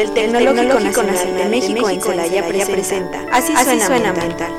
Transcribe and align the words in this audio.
del 0.00 0.14
Tecnológico 0.14 0.80
Nacional 0.80 1.36
de 1.36 1.48
México 1.50 1.90
en 1.90 2.00
Celaya 2.00 2.48
presenta 2.48 3.26
Así 3.30 3.52
suena 3.52 4.08
ambiental. 4.08 4.50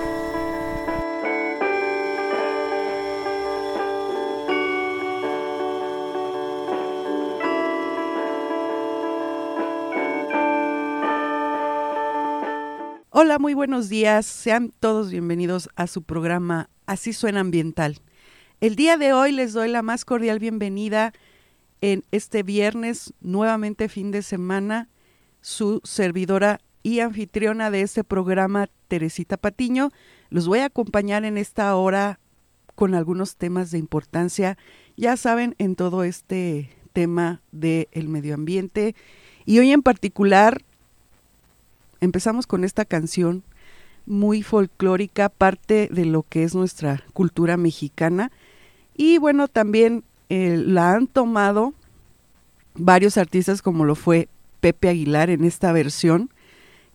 Hola, 13.09 13.39
muy 13.39 13.55
buenos 13.55 13.89
días. 13.89 14.27
Sean 14.27 14.71
todos 14.79 15.09
bienvenidos 15.09 15.69
a 15.75 15.87
su 15.87 16.03
programa 16.03 16.69
Así 16.85 17.13
suena 17.13 17.39
ambiental. 17.39 17.97
El 18.59 18.75
día 18.75 18.95
de 18.97 19.13
hoy 19.13 19.31
les 19.31 19.53
doy 19.53 19.69
la 19.69 19.81
más 19.81 20.05
cordial 20.05 20.37
bienvenida 20.37 21.13
en 21.81 22.03
este 22.11 22.43
viernes, 22.43 23.15
nuevamente 23.21 23.89
fin 23.89 24.11
de 24.11 24.21
semana, 24.21 24.87
su 25.41 25.81
servidora 25.83 26.61
y 26.83 26.99
anfitriona 26.99 27.71
de 27.71 27.81
este 27.81 28.03
programa, 28.03 28.69
Teresita 28.87 29.37
Patiño. 29.37 29.91
Los 30.29 30.47
voy 30.47 30.59
a 30.59 30.65
acompañar 30.65 31.25
en 31.25 31.37
esta 31.37 31.75
hora 31.75 32.19
con 32.75 32.95
algunos 32.95 33.35
temas 33.35 33.71
de 33.71 33.77
importancia, 33.77 34.57
ya 34.97 35.17
saben, 35.17 35.55
en 35.59 35.75
todo 35.75 36.03
este 36.03 36.69
tema 36.93 37.41
del 37.51 38.07
medio 38.07 38.33
ambiente. 38.33 38.95
Y 39.45 39.59
hoy 39.59 39.71
en 39.71 39.83
particular 39.83 40.63
empezamos 41.99 42.47
con 42.47 42.63
esta 42.63 42.85
canción 42.85 43.43
muy 44.05 44.41
folclórica, 44.41 45.29
parte 45.29 45.89
de 45.91 46.05
lo 46.05 46.23
que 46.23 46.43
es 46.43 46.55
nuestra 46.55 47.03
cultura 47.13 47.57
mexicana. 47.57 48.31
Y 48.95 49.19
bueno, 49.19 49.47
también 49.47 50.03
eh, 50.29 50.57
la 50.57 50.93
han 50.93 51.07
tomado 51.07 51.73
varios 52.73 53.17
artistas 53.17 53.61
como 53.61 53.85
lo 53.85 53.95
fue 53.95 54.27
Pepe 54.61 54.89
Aguilar 54.89 55.29
en 55.29 55.43
esta 55.43 55.73
versión, 55.73 56.29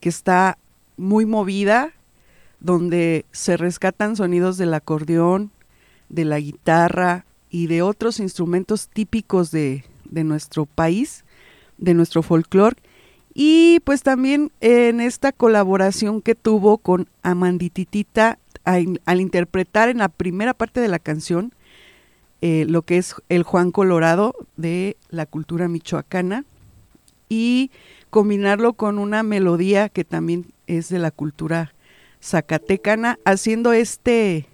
que 0.01 0.09
está 0.09 0.57
muy 0.97 1.27
movida, 1.27 1.93
donde 2.61 3.27
se 3.33 3.57
rescatan 3.57 4.17
sonidos 4.17 4.57
del 4.57 4.73
acordeón, 4.73 5.51
de 6.09 6.25
la 6.25 6.41
guitarra 6.41 7.27
y 7.51 7.67
de 7.67 7.83
otros 7.83 8.21
instrumentos 8.21 8.89
típicos 8.89 9.51
de, 9.51 9.85
nuestro 10.11 10.67
país, 10.67 11.25
de 11.77 11.95
nuestro 11.95 12.23
folclore. 12.23 12.77
Y 13.35 13.81
pues 13.85 14.03
también 14.03 14.51
en 14.61 15.01
esta 15.01 15.33
colaboración 15.33 16.23
que 16.23 16.35
tuvo 16.35 16.79
con 16.79 17.09
Amandititita 17.23 18.39
al 18.65 19.21
interpretar 19.21 19.91
en 19.91 19.99
la 19.99 20.09
primera 20.09 20.55
parte 20.55 20.81
de 20.81 20.89
la 20.89 20.99
canción 20.99 21.53
eh, 22.41 22.65
lo 22.69 22.83
que 22.83 22.99
es 22.99 23.15
el 23.29 23.43
Juan 23.43 23.71
Colorado 23.71 24.35
de 24.57 24.97
la 25.11 25.27
cultura 25.27 25.69
michoacana 25.69 26.45
y 27.29 27.71
combinarlo 28.11 28.75
con 28.75 28.99
una 28.99 29.23
melodía 29.23 29.89
que 29.89 30.05
también 30.05 30.47
es 30.67 30.89
de 30.89 30.99
la 30.99 31.11
cultura 31.11 31.75
zacatecana, 32.23 33.19
haciendo 33.25 33.73
este, 33.73 34.47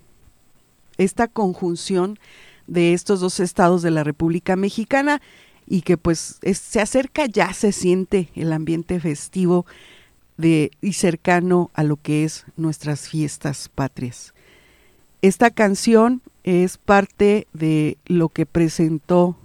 esta 0.98 1.28
conjunción 1.28 2.18
de 2.66 2.92
estos 2.92 3.20
dos 3.20 3.40
estados 3.40 3.82
de 3.82 3.90
la 3.90 4.04
República 4.04 4.56
Mexicana 4.56 5.20
y 5.66 5.82
que 5.82 5.96
pues 5.96 6.38
se 6.42 6.80
acerca 6.80 7.26
ya, 7.26 7.52
se 7.52 7.72
siente 7.72 8.28
el 8.34 8.52
ambiente 8.52 9.00
festivo 9.00 9.66
de, 10.36 10.70
y 10.80 10.94
cercano 10.94 11.70
a 11.74 11.82
lo 11.84 11.96
que 11.96 12.24
es 12.24 12.44
nuestras 12.56 13.08
fiestas 13.08 13.68
patrias. 13.68 14.34
Esta 15.22 15.50
canción 15.50 16.20
es 16.42 16.78
parte 16.78 17.46
de 17.52 17.96
lo 18.06 18.28
que 18.28 18.44
presentó 18.44 19.36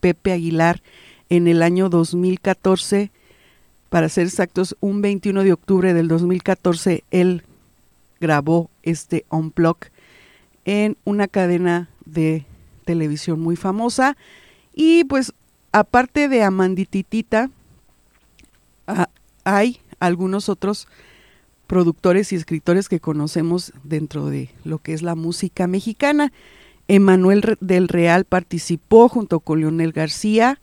Pepe 0.00 0.32
Aguilar 0.32 0.82
en 1.28 1.48
el 1.48 1.62
año 1.62 1.88
2014. 1.88 3.10
Para 3.88 4.08
ser 4.08 4.26
exactos, 4.26 4.76
un 4.80 5.00
21 5.00 5.44
de 5.44 5.52
octubre 5.52 5.94
del 5.94 6.08
2014, 6.08 7.04
él 7.10 7.44
grabó 8.20 8.70
este 8.82 9.24
Unplug 9.30 9.76
en 10.64 10.96
una 11.04 11.28
cadena 11.28 11.88
de 12.04 12.44
televisión 12.84 13.40
muy 13.40 13.56
famosa. 13.56 14.16
Y 14.74 15.04
pues, 15.04 15.32
aparte 15.72 16.28
de 16.28 16.42
Amandititita, 16.42 17.50
ah, 18.86 19.08
hay 19.44 19.80
algunos 20.00 20.48
otros 20.48 20.88
productores 21.66 22.32
y 22.32 22.36
escritores 22.36 22.88
que 22.88 23.00
conocemos 23.00 23.72
dentro 23.82 24.26
de 24.26 24.50
lo 24.64 24.78
que 24.78 24.92
es 24.92 25.02
la 25.02 25.14
música 25.14 25.66
mexicana. 25.66 26.32
Emanuel 26.88 27.56
del 27.60 27.88
Real 27.88 28.24
participó 28.24 29.08
junto 29.08 29.40
con 29.40 29.60
Leonel 29.60 29.92
García, 29.92 30.60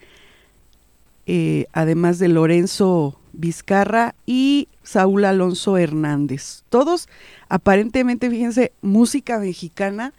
eh, 1.26 1.66
además 1.74 2.20
de 2.20 2.28
Lorenzo 2.28 3.20
Vizcarra 3.34 4.16
y 4.26 4.68
Saúl 4.84 5.26
Alonso 5.26 5.78
Hernández. 5.78 6.64
Todos 6.70 7.08
aparentemente, 7.50 8.30
fíjense, 8.30 8.72
música 8.82 9.40
mexicana 9.40 10.14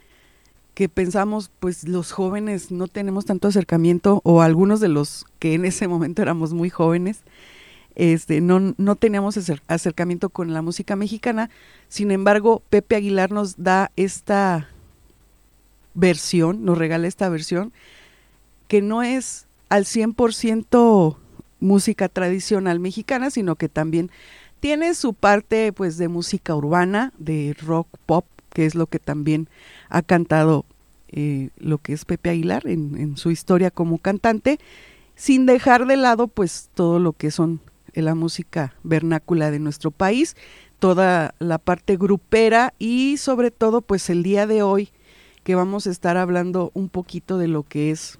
que 0.74 0.88
pensamos, 0.88 1.50
pues 1.60 1.86
los 1.86 2.10
jóvenes 2.10 2.72
no 2.72 2.88
tenemos 2.88 3.24
tanto 3.24 3.48
acercamiento, 3.48 4.20
o 4.24 4.42
algunos 4.42 4.80
de 4.80 4.88
los 4.88 5.24
que 5.38 5.54
en 5.54 5.64
ese 5.64 5.86
momento 5.86 6.20
éramos 6.20 6.52
muy 6.52 6.68
jóvenes, 6.68 7.20
este, 7.94 8.40
no, 8.40 8.74
no 8.76 8.96
teníamos 8.96 9.38
acercamiento 9.68 10.30
con 10.30 10.52
la 10.52 10.62
música 10.62 10.96
mexicana. 10.96 11.48
Sin 11.88 12.10
embargo, 12.10 12.60
Pepe 12.70 12.96
Aguilar 12.96 13.30
nos 13.30 13.62
da 13.62 13.92
esta 13.94 14.68
versión, 15.94 16.64
nos 16.64 16.76
regala 16.76 17.06
esta 17.06 17.28
versión, 17.28 17.72
que 18.66 18.82
no 18.82 19.04
es 19.04 19.43
al 19.68 19.84
100% 19.84 21.16
música 21.60 22.08
tradicional 22.08 22.80
mexicana, 22.80 23.30
sino 23.30 23.56
que 23.56 23.68
también 23.68 24.10
tiene 24.60 24.94
su 24.94 25.14
parte 25.14 25.72
pues 25.72 25.98
de 25.98 26.08
música 26.08 26.54
urbana, 26.54 27.12
de 27.18 27.54
rock 27.60 27.88
pop, 28.06 28.26
que 28.52 28.66
es 28.66 28.74
lo 28.74 28.86
que 28.86 28.98
también 28.98 29.48
ha 29.88 30.02
cantado 30.02 30.64
eh, 31.08 31.50
lo 31.56 31.78
que 31.78 31.92
es 31.92 32.04
Pepe 32.04 32.30
Aguilar 32.30 32.66
en, 32.66 32.96
en 32.96 33.16
su 33.16 33.30
historia 33.30 33.70
como 33.70 33.98
cantante, 33.98 34.58
sin 35.16 35.46
dejar 35.46 35.86
de 35.86 35.96
lado 35.96 36.28
pues 36.28 36.70
todo 36.74 36.98
lo 36.98 37.12
que 37.12 37.30
son 37.30 37.60
la 38.02 38.14
música 38.14 38.74
vernácula 38.82 39.50
de 39.50 39.58
nuestro 39.58 39.90
país, 39.90 40.36
toda 40.78 41.34
la 41.38 41.58
parte 41.58 41.96
grupera 41.96 42.74
y 42.78 43.16
sobre 43.18 43.50
todo 43.50 43.80
pues 43.80 44.10
el 44.10 44.22
día 44.22 44.46
de 44.46 44.62
hoy 44.62 44.90
que 45.44 45.54
vamos 45.54 45.86
a 45.86 45.90
estar 45.90 46.16
hablando 46.16 46.70
un 46.74 46.88
poquito 46.88 47.38
de 47.38 47.48
lo 47.48 47.62
que 47.62 47.90
es 47.90 48.18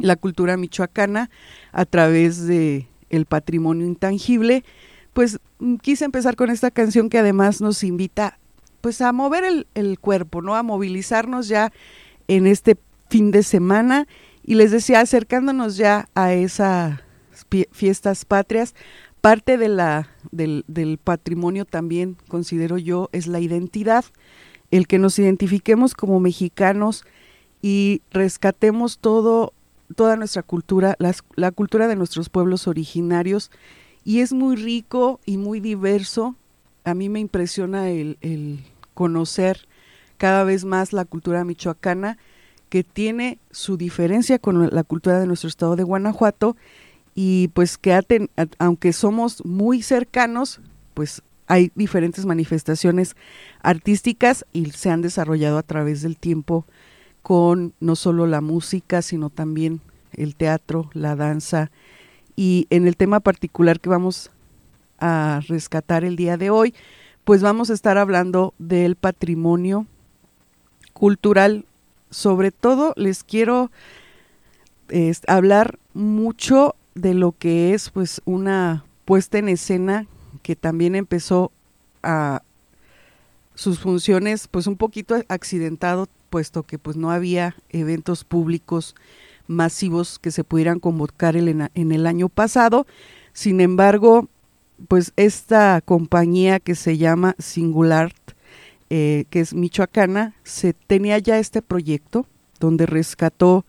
la 0.00 0.16
cultura 0.16 0.56
michoacana 0.56 1.30
a 1.72 1.84
través 1.84 2.46
de 2.46 2.86
el 3.10 3.26
patrimonio 3.26 3.86
intangible, 3.86 4.64
pues 5.12 5.38
mm, 5.58 5.76
quise 5.76 6.04
empezar 6.04 6.36
con 6.36 6.50
esta 6.50 6.70
canción 6.70 7.08
que 7.08 7.18
además 7.18 7.60
nos 7.60 7.82
invita 7.84 8.38
pues 8.80 9.00
a 9.00 9.12
mover 9.12 9.44
el, 9.44 9.66
el 9.74 9.98
cuerpo, 9.98 10.40
¿no? 10.40 10.56
A 10.56 10.62
movilizarnos 10.62 11.48
ya 11.48 11.72
en 12.28 12.46
este 12.46 12.78
fin 13.08 13.30
de 13.30 13.42
semana 13.42 14.06
y 14.42 14.54
les 14.54 14.70
decía 14.70 15.00
acercándonos 15.00 15.76
ya 15.76 16.08
a 16.14 16.32
esa 16.32 17.02
fiestas 17.70 18.24
patrias. 18.24 18.74
Parte 19.20 19.58
de 19.58 19.68
la, 19.68 20.08
del 20.30 20.98
patrimonio 21.02 21.66
también, 21.66 22.16
considero 22.28 22.78
yo, 22.78 23.10
es 23.12 23.26
la 23.26 23.40
identidad, 23.40 24.04
el 24.70 24.86
que 24.86 24.98
nos 24.98 25.18
identifiquemos 25.18 25.94
como 25.94 26.20
mexicanos 26.20 27.04
y 27.60 28.00
rescatemos 28.10 28.98
todo, 28.98 29.52
toda 29.96 30.16
nuestra 30.16 30.42
cultura, 30.42 30.96
la 31.36 31.50
cultura 31.50 31.88
de 31.88 31.96
nuestros 31.96 32.28
pueblos 32.28 32.68
originarios. 32.68 33.50
Y 34.04 34.20
es 34.20 34.32
muy 34.32 34.56
rico 34.56 35.20
y 35.26 35.36
muy 35.36 35.60
diverso. 35.60 36.36
A 36.84 36.94
mí 36.94 37.08
me 37.08 37.20
impresiona 37.20 37.90
el, 37.90 38.16
el 38.20 38.64
conocer 38.94 39.66
cada 40.16 40.44
vez 40.44 40.64
más 40.64 40.92
la 40.92 41.04
cultura 41.04 41.44
michoacana, 41.44 42.18
que 42.68 42.84
tiene 42.84 43.38
su 43.50 43.76
diferencia 43.76 44.38
con 44.38 44.68
la 44.70 44.84
cultura 44.84 45.18
de 45.18 45.26
nuestro 45.26 45.48
estado 45.48 45.76
de 45.76 45.82
Guanajuato 45.82 46.56
y 47.14 47.48
pues 47.48 47.76
que 47.76 48.28
aunque 48.58 48.92
somos 48.92 49.44
muy 49.44 49.82
cercanos, 49.82 50.60
pues 50.94 51.22
hay 51.48 51.72
diferentes 51.74 52.26
manifestaciones 52.26 53.16
artísticas 53.60 54.46
y 54.52 54.70
se 54.70 54.90
han 54.90 55.02
desarrollado 55.02 55.58
a 55.58 55.64
través 55.64 56.02
del 56.02 56.16
tiempo 56.16 56.64
con 57.22 57.74
no 57.80 57.96
solo 57.96 58.26
la 58.26 58.40
música, 58.40 59.02
sino 59.02 59.30
también 59.30 59.80
el 60.12 60.34
teatro, 60.34 60.90
la 60.94 61.16
danza 61.16 61.70
y 62.36 62.66
en 62.70 62.86
el 62.86 62.96
tema 62.96 63.20
particular 63.20 63.80
que 63.80 63.90
vamos 63.90 64.30
a 64.98 65.40
rescatar 65.46 66.04
el 66.04 66.16
día 66.16 66.36
de 66.36 66.50
hoy, 66.50 66.74
pues 67.24 67.42
vamos 67.42 67.70
a 67.70 67.74
estar 67.74 67.98
hablando 67.98 68.54
del 68.58 68.96
patrimonio 68.96 69.86
cultural. 70.92 71.64
Sobre 72.10 72.50
todo 72.50 72.92
les 72.96 73.24
quiero 73.24 73.70
hablar 75.28 75.78
mucho 75.94 76.74
de 76.94 77.14
lo 77.14 77.32
que 77.32 77.74
es 77.74 77.90
pues 77.90 78.20
una 78.24 78.84
puesta 79.04 79.38
en 79.38 79.48
escena 79.48 80.06
que 80.42 80.56
también 80.56 80.94
empezó 80.94 81.52
a 82.02 82.42
sus 83.54 83.78
funciones 83.78 84.48
pues 84.48 84.66
un 84.66 84.76
poquito 84.76 85.16
accidentado 85.28 86.08
puesto 86.30 86.62
que 86.62 86.78
pues 86.78 86.96
no 86.96 87.10
había 87.10 87.56
eventos 87.68 88.24
públicos 88.24 88.94
masivos 89.46 90.18
que 90.18 90.30
se 90.30 90.44
pudieran 90.44 90.78
convocar 90.78 91.36
en, 91.36 91.92
el 91.92 92.06
año 92.06 92.28
pasado. 92.28 92.86
Sin 93.32 93.60
embargo, 93.60 94.28
pues 94.88 95.12
esta 95.16 95.80
compañía 95.84 96.60
que 96.60 96.74
se 96.74 96.96
llama 96.96 97.34
Singular, 97.38 98.12
eh, 98.88 99.24
que 99.28 99.40
es 99.40 99.52
michoacana, 99.52 100.34
se 100.44 100.72
tenía 100.72 101.18
ya 101.18 101.38
este 101.38 101.62
proyecto 101.62 102.26
donde 102.60 102.86
rescató, 102.86 103.66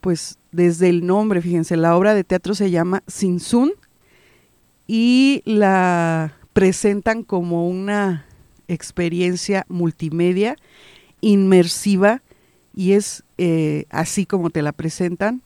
pues 0.00 0.38
desde 0.52 0.88
el 0.88 1.06
nombre, 1.06 1.42
fíjense, 1.42 1.76
la 1.76 1.96
obra 1.96 2.14
de 2.14 2.24
teatro 2.24 2.54
se 2.54 2.70
llama 2.70 3.02
Sinsun 3.06 3.72
y 4.86 5.42
la 5.44 6.34
presentan 6.52 7.24
como 7.24 7.68
una 7.68 8.26
experiencia 8.68 9.66
multimedia 9.68 10.56
inmersiva 11.24 12.22
y 12.74 12.92
es 12.92 13.24
eh, 13.38 13.86
así 13.90 14.26
como 14.26 14.50
te 14.50 14.62
la 14.62 14.72
presentan. 14.72 15.42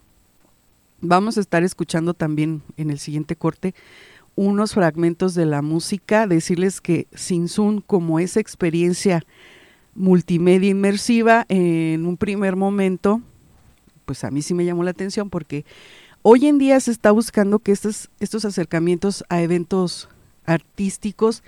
Vamos 1.01 1.39
a 1.39 1.41
estar 1.41 1.63
escuchando 1.63 2.15
también 2.15 2.63
en 2.77 2.91
el 2.91 2.99
siguiente 2.99 3.37
corte 3.37 3.75
unos 4.35 4.75
fragmentos 4.75 5.35
de 5.35 5.47
la 5.47 5.63
música, 5.63 6.29
decirles 6.29 6.81
que 6.81 7.09
Sinsun 7.13 7.81
como 7.81 8.21
esa 8.21 8.39
experiencia 8.39 9.25
multimedia 9.95 10.71
inmersiva 10.71 11.45
en 11.49 12.07
un 12.07 12.17
primer 12.17 12.55
momento, 12.55 13.21
pues 14.05 14.23
a 14.23 14.31
mí 14.31 14.43
sí 14.43 14.55
me 14.55 14.65
llamó 14.65 14.85
la 14.85 14.93
atención 14.93 15.29
porque 15.29 15.65
hoy 16.23 16.47
en 16.47 16.59
día 16.59 16.79
se 16.79 16.93
está 16.93 17.11
buscando 17.11 17.59
que 17.59 17.73
estos, 17.73 18.11
estos 18.21 18.45
acercamientos 18.45 19.25
a 19.29 19.43
eventos 19.43 20.09
artísticos 20.47 21.43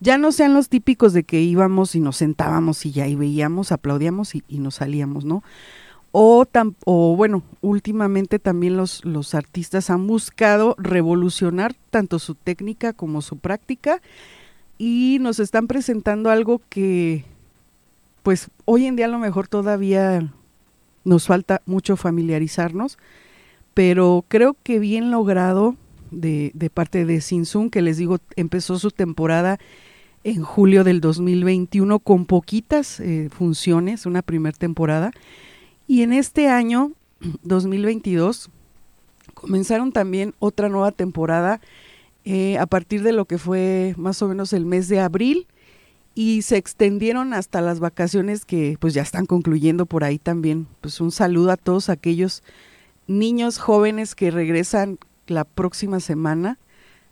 ya 0.00 0.18
no 0.18 0.32
sean 0.32 0.54
los 0.54 0.68
típicos 0.68 1.12
de 1.12 1.24
que 1.24 1.40
íbamos 1.40 1.94
y 1.94 2.00
nos 2.00 2.16
sentábamos 2.16 2.84
y 2.86 2.92
ya 2.92 3.04
ahí 3.04 3.14
veíamos, 3.14 3.72
aplaudíamos 3.72 4.34
y, 4.34 4.42
nos 4.50 4.76
salíamos, 4.76 5.24
¿no? 5.24 5.42
O, 6.12 6.46
o 6.84 7.16
bueno, 7.16 7.42
últimamente 7.60 8.38
también 8.38 8.76
los, 8.76 9.04
los 9.04 9.34
artistas 9.34 9.90
han 9.90 10.06
buscado 10.06 10.74
revolucionar 10.78 11.74
tanto 11.90 12.18
su 12.18 12.34
técnica 12.34 12.92
como 12.92 13.20
su 13.20 13.38
práctica 13.38 14.00
y 14.78 15.18
nos 15.20 15.40
están 15.40 15.66
presentando 15.66 16.30
algo 16.30 16.60
que 16.68 17.24
pues 18.22 18.50
hoy 18.64 18.86
en 18.86 18.96
día 18.96 19.06
a 19.06 19.10
lo 19.10 19.18
mejor 19.18 19.46
todavía 19.46 20.32
nos 21.04 21.26
falta 21.26 21.62
mucho 21.64 21.96
familiarizarnos, 21.96 22.98
pero 23.72 24.24
creo 24.26 24.56
que 24.62 24.80
bien 24.80 25.10
logrado 25.10 25.76
de, 26.10 26.70
parte 26.72 27.04
de 27.04 27.20
Sinsun, 27.20 27.70
que 27.70 27.82
les 27.82 27.96
digo, 27.96 28.18
empezó 28.36 28.78
su 28.78 28.90
temporada 28.90 29.58
en 30.24 30.42
julio 30.42 30.84
del 30.84 31.00
2021 31.00 31.98
con 32.00 32.26
poquitas 32.26 33.00
eh, 33.00 33.28
funciones, 33.30 34.06
una 34.06 34.22
primera 34.22 34.56
temporada. 34.56 35.12
Y 35.86 36.02
en 36.02 36.12
este 36.12 36.48
año, 36.48 36.92
2022, 37.42 38.50
comenzaron 39.34 39.92
también 39.92 40.34
otra 40.38 40.68
nueva 40.68 40.92
temporada 40.92 41.60
eh, 42.24 42.58
a 42.58 42.66
partir 42.66 43.02
de 43.02 43.12
lo 43.12 43.26
que 43.26 43.38
fue 43.38 43.94
más 43.96 44.20
o 44.22 44.28
menos 44.28 44.52
el 44.52 44.66
mes 44.66 44.88
de 44.88 44.98
abril 44.98 45.46
y 46.16 46.42
se 46.42 46.56
extendieron 46.56 47.34
hasta 47.34 47.60
las 47.60 47.78
vacaciones 47.78 48.44
que 48.44 48.78
pues 48.80 48.94
ya 48.94 49.02
están 49.02 49.26
concluyendo 49.26 49.86
por 49.86 50.02
ahí 50.02 50.18
también. 50.18 50.66
Pues 50.80 51.00
un 51.00 51.12
saludo 51.12 51.52
a 51.52 51.56
todos 51.56 51.90
aquellos 51.90 52.42
niños 53.06 53.58
jóvenes 53.58 54.14
que 54.14 54.30
regresan 54.30 54.98
la 55.26 55.44
próxima 55.44 56.00
semana 56.00 56.58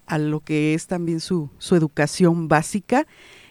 a 0.06 0.18
lo 0.18 0.40
que 0.40 0.74
es 0.74 0.86
también 0.86 1.20
su, 1.20 1.50
su 1.58 1.76
educación 1.76 2.48
básica. 2.48 3.06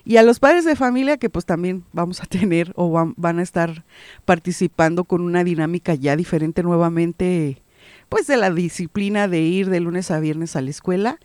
Y 0.06 0.18
a 0.18 0.24
los 0.24 0.40
padres 0.40 0.66
de 0.66 0.76
familia 0.76 1.18
que 1.18 1.30
pues 1.30 1.46
también 1.46 1.84
vamos 1.94 2.22
a 2.22 2.26
tener 2.28 2.74
o 2.76 2.92
van, 2.92 3.40
a 3.40 3.42
estar 3.42 3.86
participando 4.26 5.06
con 5.06 5.22
una 5.22 5.44
dinámica 5.44 5.96
ya 5.96 6.16
diferente 6.16 6.64
nuevamente 6.64 7.62
pues 8.10 8.28
de 8.28 8.38
la 8.38 8.52
disciplina 8.52 9.28
de 9.28 9.42
ir 9.42 9.70
de 9.70 9.80
lunes 9.80 10.12
a 10.12 10.20
viernes 10.20 10.56
a 10.56 10.62
la 10.62 10.70
escuela. 10.70 11.20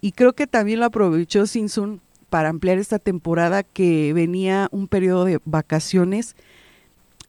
Y 0.00 0.12
creo 0.12 0.34
que 0.34 0.46
también 0.46 0.80
lo 0.80 0.86
aprovechó 0.86 1.46
Sinsun 1.46 2.00
para 2.28 2.48
ampliar 2.48 2.78
esta 2.78 2.98
temporada 2.98 3.62
que 3.62 4.12
venía 4.12 4.68
un 4.72 4.88
periodo 4.88 5.24
de 5.24 5.38
vacaciones 5.44 6.34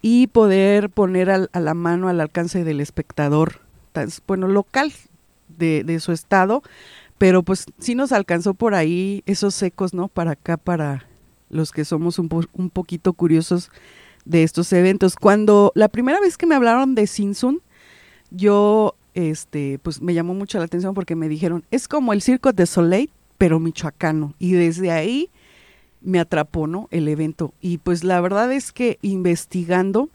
y 0.02 0.28
poder 0.28 0.90
poner 0.90 1.30
a 1.30 1.60
la 1.60 1.74
mano 1.74 2.10
al 2.10 2.22
alcance 2.22 2.64
del 2.64 2.82
espectador 2.82 3.62
bueno 4.28 4.48
local 4.48 4.92
de, 5.58 5.84
de 5.84 6.00
su 6.00 6.12
estado 6.12 6.64
pero 7.18 7.44
pues 7.44 7.66
sí 7.80 7.96
nos 7.96 8.12
alcanzó 8.12 8.54
por 8.54 8.76
ahí 8.76 9.24
esos 9.26 9.56
secos, 9.56 9.94
¿no? 9.94 10.08
Para 10.08 10.32
acá, 10.32 10.58
para 10.58 11.08
los 11.50 11.72
que 11.72 11.86
somos 11.86 12.20
un, 12.20 12.28
poquito 12.70 13.14
curiosos 13.14 13.72
de 14.26 14.44
estos 14.44 14.72
eventos. 14.74 15.16
Cuando 15.16 15.72
la 15.76 15.88
primera 15.88 16.20
vez 16.20 16.38
que 16.38 16.46
me 16.46 16.56
hablaron 16.56 16.96
de 16.96 17.08
Sinsun, 17.08 17.62
yo, 18.32 18.96
este, 19.14 19.80
pues 19.82 20.02
me 20.02 20.14
llamó 20.14 20.34
mucho 20.34 20.58
la 20.58 20.66
atención 20.66 20.94
porque 20.94 21.16
me 21.16 21.30
dijeron, 21.30 21.64
es 21.72 21.88
como 21.88 22.12
el 22.12 22.22
Circo 22.22 22.52
de 22.52 22.66
Soleil, 22.66 23.10
pero 23.38 23.60
michoacano. 23.60 24.34
Y 24.38 24.54
desde 24.54 24.92
ahí 24.92 25.30
me 26.02 26.20
atrapó, 26.20 26.68
¿no? 26.68 26.90
El 26.92 27.08
evento. 27.08 27.54
Y 27.62 27.78
pues 27.78 28.04
la 28.04 28.20
verdad 28.20 28.52
es 28.52 28.74
que 28.74 29.00
investigando, 29.02 30.10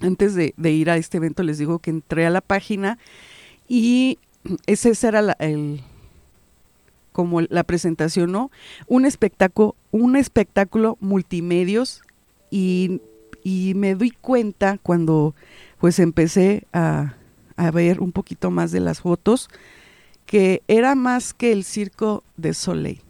antes 0.00 0.34
de 0.34 0.70
ir 0.70 0.88
a 0.88 0.96
este 0.96 1.18
evento, 1.18 1.42
les 1.42 1.58
digo 1.58 1.78
que 1.78 1.90
entré 1.90 2.24
a 2.24 2.30
la 2.30 2.40
página 2.40 2.98
y 3.68 4.18
ese 4.66 4.92
era 5.06 5.36
el, 5.38 5.82
como 7.12 7.40
la 7.42 7.64
presentación, 7.64 8.32
¿no? 8.32 8.50
Un 8.86 9.04
espectáculo, 9.04 9.76
un 9.90 10.16
espectáculo 10.16 10.96
multimedios 11.00 12.02
y, 12.50 13.00
y 13.42 13.74
me 13.74 13.94
doy 13.94 14.10
cuenta 14.10 14.78
cuando 14.82 15.34
pues 15.78 15.98
empecé 15.98 16.66
a, 16.72 17.14
a, 17.56 17.70
ver 17.70 18.00
un 18.00 18.12
poquito 18.12 18.50
más 18.50 18.70
de 18.72 18.80
las 18.80 19.00
fotos 19.00 19.48
que 20.26 20.62
era 20.68 20.94
más 20.94 21.34
que 21.34 21.52
el 21.52 21.64
circo 21.64 22.22
de 22.36 22.54
Soleil. 22.54 23.02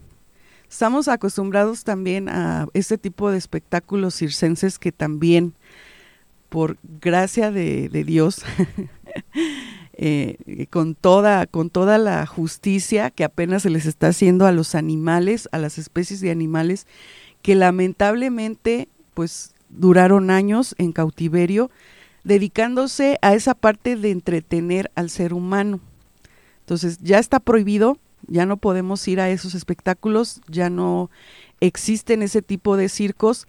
Estamos 0.71 1.09
acostumbrados 1.09 1.85
también 1.85 2.29
a 2.29 2.69
este 2.75 2.97
tipo 2.97 3.31
de 3.31 3.39
espectáculos 3.39 4.15
circenses 4.15 4.79
que 4.79 4.93
también, 4.93 5.53
por 6.49 6.79
gracia 7.01 7.51
de, 7.51 7.89
de 7.89 8.05
Dios, 8.05 8.43
Eh, 10.03 10.67
con, 10.71 10.95
toda, 10.95 11.45
con 11.45 11.69
toda 11.69 11.99
la 11.99 12.25
justicia 12.25 13.11
que 13.11 13.23
apenas 13.23 13.65
se 13.65 13.69
les 13.69 13.85
está 13.85 14.09
haciendo 14.09 14.47
a 14.47 14.53
los 14.53 14.75
animales, 14.75 15.47
a 15.53 15.59
las 15.59 15.77
especies 15.77 16.23
de 16.23 16.31
animales, 16.31 16.87
que 17.43 17.55
lamentablemente 17.55 18.89
pues 19.13 19.53
duraron 19.69 20.31
años 20.31 20.75
en 20.79 20.93
cautiverio, 20.93 21.71
dedicándose 22.25 23.19
a 23.21 23.35
esa 23.35 23.53
parte 23.53 23.95
de 23.95 24.11
entretener 24.11 24.91
al 24.95 25.11
ser 25.11 25.35
humano. 25.35 25.81
Entonces 26.61 26.97
ya 27.03 27.19
está 27.19 27.39
prohibido, 27.39 27.99
ya 28.27 28.47
no 28.47 28.57
podemos 28.57 29.07
ir 29.07 29.21
a 29.21 29.29
esos 29.29 29.55
espectáculos, 29.55 30.41
ya 30.49 30.71
no 30.71 31.11
existen 31.61 32.23
ese 32.23 32.41
tipo 32.41 32.79
de 32.79 32.89
circos, 32.89 33.47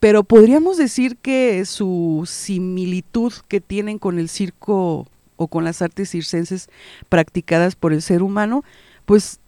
pero 0.00 0.24
podríamos 0.24 0.78
decir 0.78 1.16
que 1.16 1.64
su 1.64 2.24
similitud 2.26 3.32
que 3.46 3.60
tienen 3.60 4.00
con 4.00 4.18
el 4.18 4.28
circo 4.28 5.06
o 5.36 5.48
con 5.48 5.64
las 5.64 5.82
artes 5.82 6.10
circenses 6.10 6.68
practicadas 7.08 7.76
por 7.76 7.92
el 7.92 8.02
ser 8.02 8.22
humano, 8.22 8.64
pues 9.06 9.40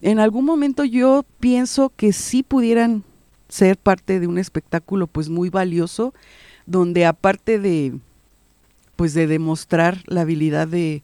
en 0.00 0.18
algún 0.18 0.44
momento 0.44 0.84
yo 0.84 1.24
pienso 1.40 1.92
que 1.96 2.12
sí 2.12 2.42
pudieran 2.42 3.04
ser 3.48 3.76
parte 3.76 4.20
de 4.20 4.26
un 4.26 4.38
espectáculo 4.38 5.06
pues 5.06 5.28
muy 5.28 5.50
valioso, 5.50 6.14
donde 6.66 7.06
aparte 7.06 7.58
de 7.58 7.98
pues 8.96 9.12
de 9.12 9.26
demostrar 9.26 10.02
la 10.06 10.22
habilidad 10.22 10.66
de, 10.66 11.02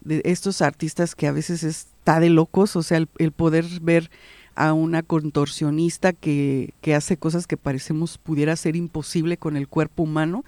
de 0.00 0.22
estos 0.24 0.62
artistas 0.62 1.14
que 1.14 1.26
a 1.26 1.32
veces 1.32 1.62
está 1.62 2.18
de 2.18 2.30
locos, 2.30 2.76
o 2.76 2.82
sea, 2.82 2.98
el, 3.18 3.32
poder 3.32 3.66
ver 3.82 4.10
a 4.54 4.72
una 4.72 5.02
contorsionista 5.02 6.14
que, 6.14 6.72
que, 6.80 6.94
hace 6.94 7.18
cosas 7.18 7.46
que 7.46 7.58
parecemos 7.58 8.16
pudiera 8.16 8.56
ser 8.56 8.74
imposible 8.74 9.36
con 9.36 9.56
el 9.56 9.68
cuerpo 9.68 10.04
humano, 10.04 10.44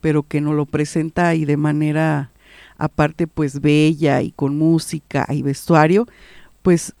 pero 0.00 0.22
que 0.22 0.40
nos 0.40 0.54
lo 0.54 0.64
presenta 0.64 1.34
y 1.34 1.44
de 1.44 1.58
manera 1.58 2.30
aparte 2.78 3.26
pues 3.26 3.60
bella 3.60 4.22
y 4.22 4.32
con 4.32 4.56
música 4.56 5.26
y 5.30 5.42
vestuario, 5.42 6.06
pues 6.62 6.94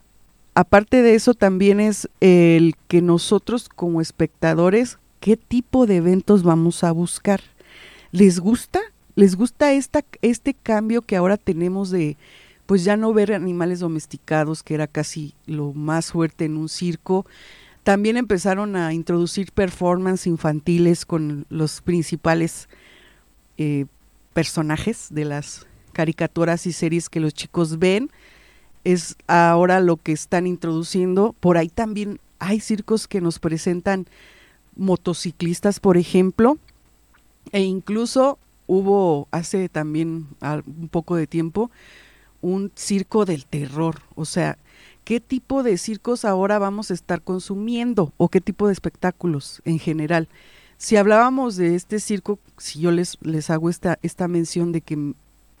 aparte 0.54 1.02
de 1.02 1.14
eso 1.14 1.34
también 1.34 1.80
es 1.80 2.08
el 2.20 2.74
que 2.88 3.02
nosotros 3.02 3.68
como 3.68 4.00
espectadores, 4.00 4.98
¿qué 5.20 5.36
tipo 5.36 5.86
de 5.86 5.96
eventos 5.96 6.42
vamos 6.42 6.84
a 6.84 6.92
buscar? 6.92 7.40
¿Les 8.12 8.40
gusta? 8.40 8.80
¿Les 9.14 9.36
gusta 9.36 9.72
esta, 9.72 10.04
este 10.22 10.54
cambio 10.54 11.02
que 11.02 11.16
ahora 11.16 11.36
tenemos 11.36 11.90
de 11.90 12.16
pues 12.66 12.84
ya 12.84 12.96
no 12.96 13.12
ver 13.12 13.32
animales 13.32 13.80
domesticados, 13.80 14.62
que 14.62 14.74
era 14.74 14.86
casi 14.86 15.34
lo 15.46 15.72
más 15.72 16.12
fuerte 16.12 16.44
en 16.44 16.56
un 16.56 16.68
circo? 16.68 17.26
También 17.82 18.16
empezaron 18.16 18.76
a 18.76 18.92
introducir 18.92 19.52
performances 19.52 20.26
infantiles 20.26 21.04
con 21.04 21.46
los 21.48 21.80
principales 21.80 22.68
eh, 23.56 23.86
personajes 24.32 25.08
de 25.10 25.24
las 25.24 25.66
caricaturas 25.92 26.66
y 26.66 26.72
series 26.72 27.08
que 27.08 27.20
los 27.20 27.34
chicos 27.34 27.78
ven, 27.78 28.10
es 28.84 29.16
ahora 29.26 29.80
lo 29.80 29.96
que 29.96 30.12
están 30.12 30.46
introduciendo. 30.46 31.34
Por 31.40 31.58
ahí 31.58 31.68
también 31.68 32.20
hay 32.38 32.60
circos 32.60 33.06
que 33.06 33.20
nos 33.20 33.38
presentan 33.38 34.06
motociclistas, 34.76 35.80
por 35.80 35.96
ejemplo, 35.96 36.58
e 37.52 37.60
incluso 37.60 38.38
hubo 38.66 39.28
hace 39.30 39.68
también 39.68 40.28
un 40.40 40.88
poco 40.88 41.16
de 41.16 41.26
tiempo 41.26 41.70
un 42.40 42.72
circo 42.74 43.24
del 43.24 43.44
terror, 43.44 44.00
o 44.14 44.24
sea, 44.24 44.56
¿qué 45.04 45.20
tipo 45.20 45.62
de 45.62 45.76
circos 45.76 46.24
ahora 46.24 46.58
vamos 46.58 46.90
a 46.90 46.94
estar 46.94 47.20
consumiendo 47.22 48.12
o 48.16 48.28
qué 48.28 48.40
tipo 48.40 48.66
de 48.66 48.72
espectáculos 48.72 49.60
en 49.64 49.78
general? 49.78 50.28
Si 50.80 50.96
hablábamos 50.96 51.56
de 51.56 51.74
este 51.74 52.00
circo, 52.00 52.38
si 52.56 52.80
yo 52.80 52.90
les, 52.90 53.18
les 53.20 53.50
hago 53.50 53.68
esta, 53.68 53.98
esta 54.00 54.28
mención 54.28 54.72
de 54.72 54.80
que 54.80 55.12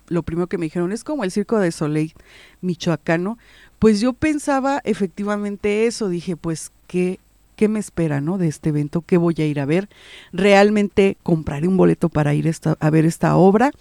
lo 0.08 0.22
primero 0.22 0.46
que 0.46 0.56
me 0.56 0.64
dijeron 0.64 0.92
es 0.92 1.04
como 1.04 1.24
el 1.24 1.30
circo 1.30 1.58
de 1.58 1.72
Soleil 1.72 2.14
michoacano, 2.62 3.36
pues 3.78 4.00
yo 4.00 4.14
pensaba 4.14 4.80
efectivamente 4.82 5.86
eso, 5.86 6.08
dije, 6.08 6.36
pues 6.36 6.72
qué 6.86 7.20
qué 7.54 7.68
me 7.68 7.80
espera, 7.80 8.22
¿no? 8.22 8.38
De 8.38 8.48
este 8.48 8.70
evento, 8.70 9.02
qué 9.02 9.18
voy 9.18 9.34
a 9.36 9.44
ir 9.44 9.60
a 9.60 9.66
ver. 9.66 9.90
Realmente 10.32 11.18
compraré 11.22 11.68
un 11.68 11.76
boleto 11.76 12.08
para 12.08 12.32
ir 12.32 12.50
a 12.80 12.90
ver 12.90 13.04
esta 13.04 13.36
obra. 13.36 13.72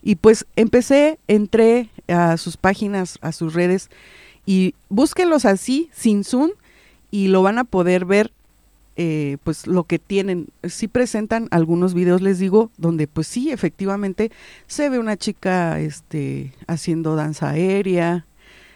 Y 0.00 0.14
pues 0.14 0.46
empecé, 0.54 1.18
entré 1.26 1.90
a 2.06 2.36
sus 2.36 2.56
páginas, 2.56 3.18
a 3.20 3.32
sus 3.32 3.52
redes 3.52 3.90
y 4.46 4.76
búsquenlos 4.88 5.44
así, 5.46 5.90
sin 5.92 6.22
Zoom, 6.22 6.52
y 7.10 7.26
lo 7.26 7.42
van 7.42 7.58
a 7.58 7.64
poder 7.64 8.04
ver 8.04 8.30
eh, 8.96 9.38
pues 9.44 9.66
lo 9.66 9.84
que 9.84 9.98
tienen. 9.98 10.48
Sí 10.62 10.88
presentan 10.88 11.48
algunos 11.50 11.94
videos, 11.94 12.22
les 12.22 12.38
digo, 12.38 12.70
donde 12.76 13.06
pues 13.06 13.26
sí, 13.26 13.50
efectivamente, 13.50 14.30
se 14.66 14.88
ve 14.88 14.98
una 14.98 15.16
chica 15.16 15.80
este, 15.80 16.52
haciendo 16.66 17.16
danza 17.16 17.50
aérea, 17.50 18.26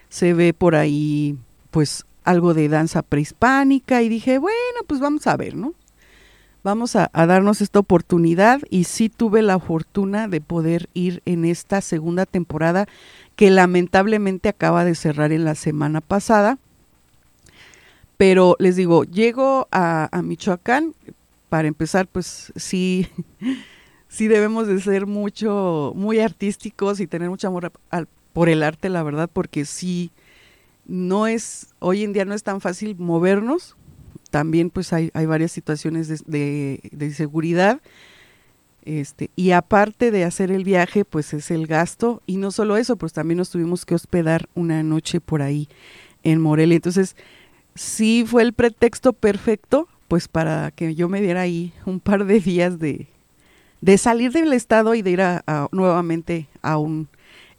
se 0.09 0.33
ve 0.33 0.53
por 0.53 0.75
ahí 0.75 1.37
pues 1.71 2.05
algo 2.23 2.53
de 2.53 2.69
danza 2.69 3.01
prehispánica 3.01 4.01
y 4.01 4.09
dije, 4.09 4.37
bueno, 4.37 4.55
pues 4.87 4.99
vamos 4.99 5.25
a 5.27 5.37
ver, 5.37 5.55
¿no? 5.55 5.73
Vamos 6.61 6.97
a, 6.97 7.09
darnos 7.13 7.61
esta 7.61 7.79
oportunidad 7.79 8.61
y 8.69 8.83
sí 8.83 9.07
tuve 9.07 9.41
la 9.41 9.59
fortuna 9.59 10.27
de 10.27 10.41
poder 10.41 10.89
ir 10.93 11.21
en 11.25 11.45
esta 11.45 11.79
segunda 11.79 12.25
temporada 12.25 12.85
que 13.37 13.49
lamentablemente 13.49 14.49
acaba 14.49 14.83
de 14.83 14.93
cerrar 14.93 15.31
en 15.31 15.45
la 15.45 15.55
semana 15.55 16.01
pasada. 16.01 16.57
Pero 18.19 18.57
les 18.59 18.75
digo, 18.75 19.05
llego 19.05 19.69
a, 19.71 20.09
Michoacán, 20.21 20.93
para 21.47 21.69
empezar, 21.69 22.05
pues 22.05 22.51
sí, 22.57 23.07
sí 24.09 24.27
debemos 24.27 24.67
de 24.67 24.81
ser 24.81 25.05
mucho, 25.07 25.93
muy 25.95 26.19
artísticos 26.19 26.99
y 26.99 27.07
tener 27.07 27.29
mucho 27.29 27.47
amor 27.47 27.71
por 28.33 28.49
el 28.49 28.61
arte, 28.61 28.89
la 28.89 29.03
verdad, 29.03 29.29
porque 29.31 29.63
sí, 29.63 30.11
no 30.85 31.27
es, 31.27 31.67
hoy 31.79 32.03
en 32.03 32.11
día 32.11 32.25
no 32.25 32.33
es 32.33 32.43
tan 32.43 32.59
fácil 32.59 32.97
movernos, 32.99 33.77
también 34.31 34.69
pues 34.69 34.91
hay, 34.91 35.11
hay 35.13 35.25
varias 35.25 35.53
situaciones 35.53 36.09
de, 36.09 36.81
de, 36.91 37.05
inseguridad, 37.05 37.79
este, 38.83 39.29
y 39.37 39.51
aparte 39.51 40.11
de 40.11 40.25
hacer 40.25 40.51
el 40.51 40.65
viaje, 40.65 41.05
pues 41.05 41.33
es 41.33 41.51
el 41.51 41.67
gasto, 41.67 42.21
y 42.25 42.35
no 42.35 42.51
solo 42.51 42.75
eso, 42.75 42.97
pues 42.97 43.13
también 43.13 43.37
nos 43.37 43.49
tuvimos 43.49 43.85
que 43.85 43.95
hospedar 43.95 44.49
una 44.55 44.83
noche 44.83 45.21
por 45.21 45.41
ahí 45.41 45.69
en 46.23 46.41
Morelia. 46.41 46.75
Entonces, 46.75 47.15
sí 47.79 48.25
fue 48.27 48.43
el 48.43 48.51
pretexto 48.51 49.13
perfecto, 49.13 49.87
pues 50.09 50.27
para 50.27 50.69
que 50.71 50.95
yo 50.95 51.07
me 51.07 51.21
diera 51.21 51.41
ahí 51.41 51.71
un 51.85 52.01
par 52.01 52.25
de 52.25 52.41
días 52.41 52.77
de, 52.77 53.07
de 53.79 53.97
salir 53.97 54.33
del 54.33 54.51
estado 54.51 54.95
y 54.95 55.01
de 55.01 55.11
ir 55.11 55.21
a, 55.21 55.69
nuevamente 55.71 56.49
a 56.61 56.77
un 56.77 57.07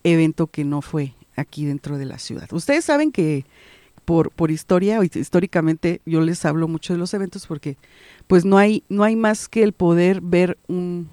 evento 0.04 0.46
que 0.46 0.62
no 0.62 0.82
fue 0.82 1.14
aquí 1.36 1.64
dentro 1.64 1.96
de 1.96 2.04
la 2.04 2.18
ciudad. 2.18 2.52
Ustedes 2.52 2.84
saben 2.84 3.12
que 3.12 3.46
por, 4.04 4.30
por 4.30 4.50
historia, 4.50 5.00
históricamente 5.02 6.02
yo 6.04 6.20
les 6.20 6.44
hablo 6.44 6.68
mucho 6.68 6.92
de 6.92 6.98
los 6.98 7.14
eventos 7.14 7.46
porque 7.46 7.78
pues 8.26 8.44
no 8.44 8.58
hay, 8.58 8.84
no 8.90 9.04
hay 9.04 9.16
más 9.16 9.48
que 9.48 9.62
el 9.62 9.72
poder 9.72 10.20
ver 10.20 10.58
un, 10.68 11.08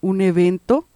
un 0.00 0.20
evento, 0.20 0.86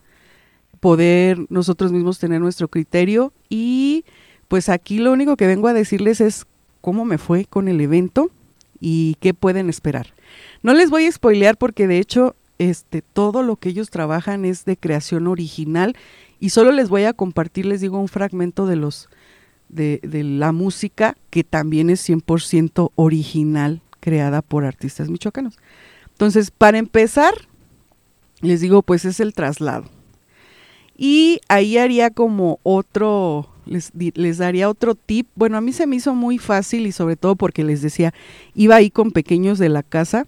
poder 0.78 1.44
nosotros 1.48 1.90
mismos 1.90 2.20
tener 2.20 2.40
nuestro 2.40 2.68
criterio 2.68 3.32
y 3.48 4.04
pues 4.46 4.68
aquí 4.68 4.98
lo 4.98 5.12
único 5.12 5.36
que 5.36 5.48
vengo 5.48 5.66
a 5.66 5.72
decirles 5.72 6.20
es 6.20 6.46
cómo 6.86 7.04
me 7.04 7.18
fue 7.18 7.46
con 7.46 7.66
el 7.66 7.80
evento 7.80 8.30
y 8.78 9.16
qué 9.18 9.34
pueden 9.34 9.68
esperar. 9.68 10.14
No 10.62 10.72
les 10.72 10.88
voy 10.88 11.06
a 11.06 11.10
spoilear 11.10 11.56
porque 11.56 11.88
de 11.88 11.98
hecho 11.98 12.36
este 12.60 13.02
todo 13.02 13.42
lo 13.42 13.56
que 13.56 13.70
ellos 13.70 13.90
trabajan 13.90 14.44
es 14.44 14.64
de 14.64 14.76
creación 14.76 15.26
original 15.26 15.96
y 16.38 16.50
solo 16.50 16.70
les 16.70 16.88
voy 16.88 17.02
a 17.02 17.12
compartir, 17.12 17.66
les 17.66 17.80
digo, 17.80 17.98
un 17.98 18.06
fragmento 18.06 18.68
de 18.68 18.76
los 18.76 19.08
de, 19.68 19.98
de 20.04 20.22
la 20.22 20.52
música 20.52 21.16
que 21.30 21.42
también 21.42 21.90
es 21.90 22.08
100% 22.08 22.92
original, 22.94 23.82
creada 23.98 24.40
por 24.40 24.64
artistas 24.64 25.08
michoacanos. 25.08 25.58
Entonces, 26.10 26.52
para 26.52 26.78
empezar, 26.78 27.34
les 28.42 28.60
digo, 28.60 28.82
pues 28.82 29.04
es 29.04 29.18
el 29.18 29.34
traslado. 29.34 29.86
Y 30.96 31.40
ahí 31.48 31.78
haría 31.78 32.10
como 32.10 32.60
otro, 32.62 33.48
les, 33.66 34.38
daría 34.38 34.70
otro 34.70 34.94
tip. 34.94 35.28
Bueno, 35.34 35.56
a 35.56 35.60
mí 35.60 35.72
se 35.72 35.86
me 35.86 35.96
hizo 35.96 36.14
muy 36.14 36.38
fácil 36.38 36.86
y 36.86 36.92
sobre 36.92 37.16
todo 37.16 37.36
porque 37.36 37.64
les 37.64 37.82
decía, 37.82 38.14
iba 38.54 38.76
ahí 38.76 38.90
con 38.90 39.10
pequeños 39.10 39.58
de 39.58 39.68
la 39.68 39.82
casa 39.82 40.26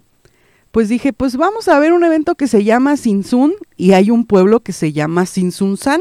pues 0.71 0.89
dije, 0.89 1.13
pues 1.13 1.35
vamos 1.35 1.67
a 1.67 1.79
ver 1.79 1.93
un 1.93 2.03
evento 2.03 2.35
que 2.35 2.47
se 2.47 2.63
llama 2.63 2.95
Sinsun 2.95 3.53
y 3.75 3.93
hay 3.93 4.11
un 4.11 4.25
pueblo 4.25 4.59
que 4.59 4.71
se 4.71 4.93
llama 4.93 5.25
Sinsunsan. 5.25 5.99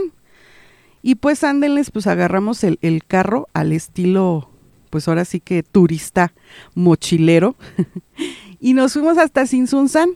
Y 1.01 1.15
pues 1.15 1.45
ándenles, 1.45 1.91
pues 1.91 2.07
agarramos 2.07 2.65
el, 2.65 3.03
carro 3.07 3.49
al 3.55 3.73
estilo, 3.73 4.51
pues 4.91 5.09
ahora 5.09 5.25
sí 5.25 5.41
que 5.41 5.63
turista, 5.63 6.35
mochilero, 6.75 7.57
y 8.61 8.75
nos 8.75 8.93
fuimos 8.93 9.17
hasta 9.17 9.47
Sinsunsan, 9.47 10.11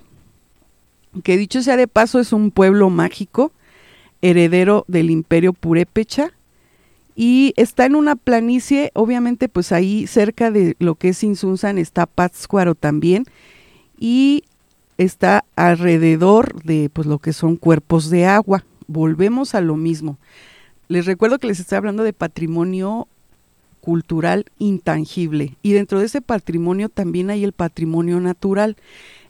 que 1.22 1.36
dicho 1.36 1.62
sea 1.62 1.76
de 1.76 1.88
paso 1.88 2.18
es 2.18 2.32
un 2.32 2.50
pueblo 2.50 2.90
mágico, 2.90 3.52
heredero 4.20 4.84
del 4.88 5.10
imperio 5.10 5.52
purépecha, 5.52 6.32
y 7.14 7.52
está 7.56 7.84
en 7.84 7.94
una 7.94 8.16
planicie, 8.16 8.90
obviamente 8.94 9.48
pues 9.48 9.72
ahí 9.72 10.06
cerca 10.06 10.50
de 10.50 10.76
lo 10.78 10.94
que 10.94 11.10
es 11.10 11.18
Sinsunsan 11.18 11.78
está 11.78 12.06
Pátzcuaro 12.06 12.74
también, 12.74 13.24
y 13.98 14.44
está 14.98 15.44
alrededor 15.56 16.62
de 16.64 16.90
pues 16.92 17.06
lo 17.06 17.18
que 17.18 17.32
son 17.32 17.56
cuerpos 17.56 18.10
de 18.10 18.26
agua. 18.26 18.64
Volvemos 18.86 19.54
a 19.54 19.60
lo 19.60 19.76
mismo. 19.76 20.18
Les 20.88 21.06
recuerdo 21.06 21.38
que 21.38 21.46
les 21.46 21.60
estoy 21.60 21.76
hablando 21.76 22.02
de 22.02 22.12
patrimonio 22.12 23.08
cultural 23.80 24.46
intangible 24.58 25.56
y 25.62 25.72
dentro 25.72 25.98
de 25.98 26.06
ese 26.06 26.20
patrimonio 26.20 26.88
también 26.88 27.30
hay 27.30 27.44
el 27.44 27.52
patrimonio 27.52 28.20
natural. 28.20 28.76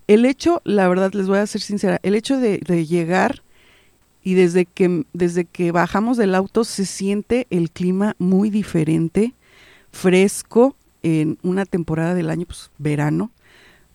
El 0.08 0.24
hecho, 0.24 0.60
la 0.64 0.88
verdad 0.88 1.12
les 1.14 1.28
voy 1.28 1.38
a 1.38 1.46
ser 1.46 1.60
sincera, 1.60 2.00
el 2.02 2.14
hecho 2.14 2.38
de, 2.38 2.58
de 2.58 2.86
llegar 2.86 3.42
y 4.22 4.34
desde 4.34 4.66
que, 4.66 5.04
desde 5.12 5.44
que 5.44 5.72
bajamos 5.72 6.16
del 6.16 6.34
auto 6.34 6.64
se 6.64 6.86
siente 6.86 7.46
el 7.50 7.70
clima 7.70 8.14
muy 8.18 8.50
diferente, 8.50 9.34
fresco 9.90 10.76
en 11.02 11.38
una 11.42 11.66
temporada 11.66 12.14
del 12.14 12.30
año, 12.30 12.46
pues 12.46 12.70
verano, 12.78 13.30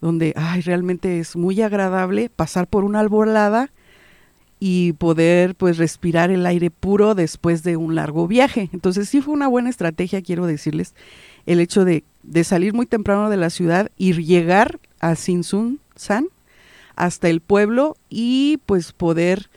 donde 0.02 0.34
ay, 0.36 0.62
realmente 0.62 1.20
es 1.20 1.36
muy 1.36 1.62
agradable 1.62 2.30
pasar 2.30 2.68
por 2.68 2.84
una 2.84 3.00
alborada 3.00 3.72
y 4.60 4.94
poder 4.94 5.56
pues 5.56 5.78
respirar 5.78 6.32
el 6.32 6.46
aire 6.46 6.72
puro 6.72 7.16
después 7.16 7.64
de 7.64 7.78
un 7.78 7.96
largo 7.96 8.28
viaje. 8.28 8.70
Entonces 8.74 9.08
sí 9.08 9.22
fue 9.22 9.34
una 9.34 9.48
buena 9.48 9.70
estrategia, 9.70 10.22
quiero 10.22 10.46
decirles, 10.46 10.94
el 11.46 11.60
hecho 11.60 11.86
de, 11.86 12.04
de 12.24 12.44
salir 12.44 12.74
muy 12.74 12.86
temprano 12.86 13.30
de 13.30 13.38
la 13.38 13.50
ciudad 13.50 13.92
y 13.98 14.14
llegar 14.14 14.80
a 15.00 15.16
Sinsun 15.16 15.80
San 15.96 16.28
hasta 16.96 17.30
el 17.30 17.42
pueblo 17.42 17.96
y 18.10 18.60
pues 18.66 18.92
poder 18.92 19.50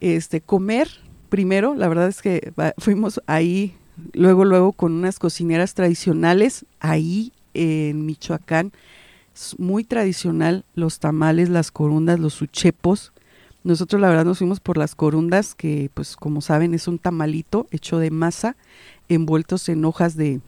este 0.00 0.40
comer 0.40 0.88
primero, 1.28 1.74
la 1.74 1.88
verdad 1.88 2.08
es 2.08 2.22
que 2.22 2.52
fuimos 2.78 3.20
ahí 3.26 3.74
luego 4.12 4.44
luego 4.44 4.72
con 4.72 4.92
unas 4.92 5.18
cocineras 5.18 5.74
tradicionales 5.74 6.66
ahí 6.80 7.32
en 7.54 8.04
Michoacán 8.06 8.72
muy 9.58 9.84
tradicional 9.84 10.64
los 10.74 10.98
tamales, 10.98 11.48
las 11.48 11.70
corundas, 11.70 12.18
los 12.18 12.40
uchepos. 12.40 13.12
Nosotros 13.64 14.00
la 14.00 14.08
verdad 14.08 14.24
nos 14.24 14.38
fuimos 14.38 14.60
por 14.60 14.78
las 14.78 14.94
corundas, 14.94 15.54
que 15.54 15.90
pues 15.92 16.16
como 16.16 16.40
saben 16.40 16.74
es 16.74 16.88
un 16.88 16.98
tamalito 16.98 17.66
hecho 17.70 17.98
de 17.98 18.10
masa, 18.10 18.56
envueltos 19.08 19.68
en 19.68 19.84
hojas 19.84 20.16
de, 20.16 20.40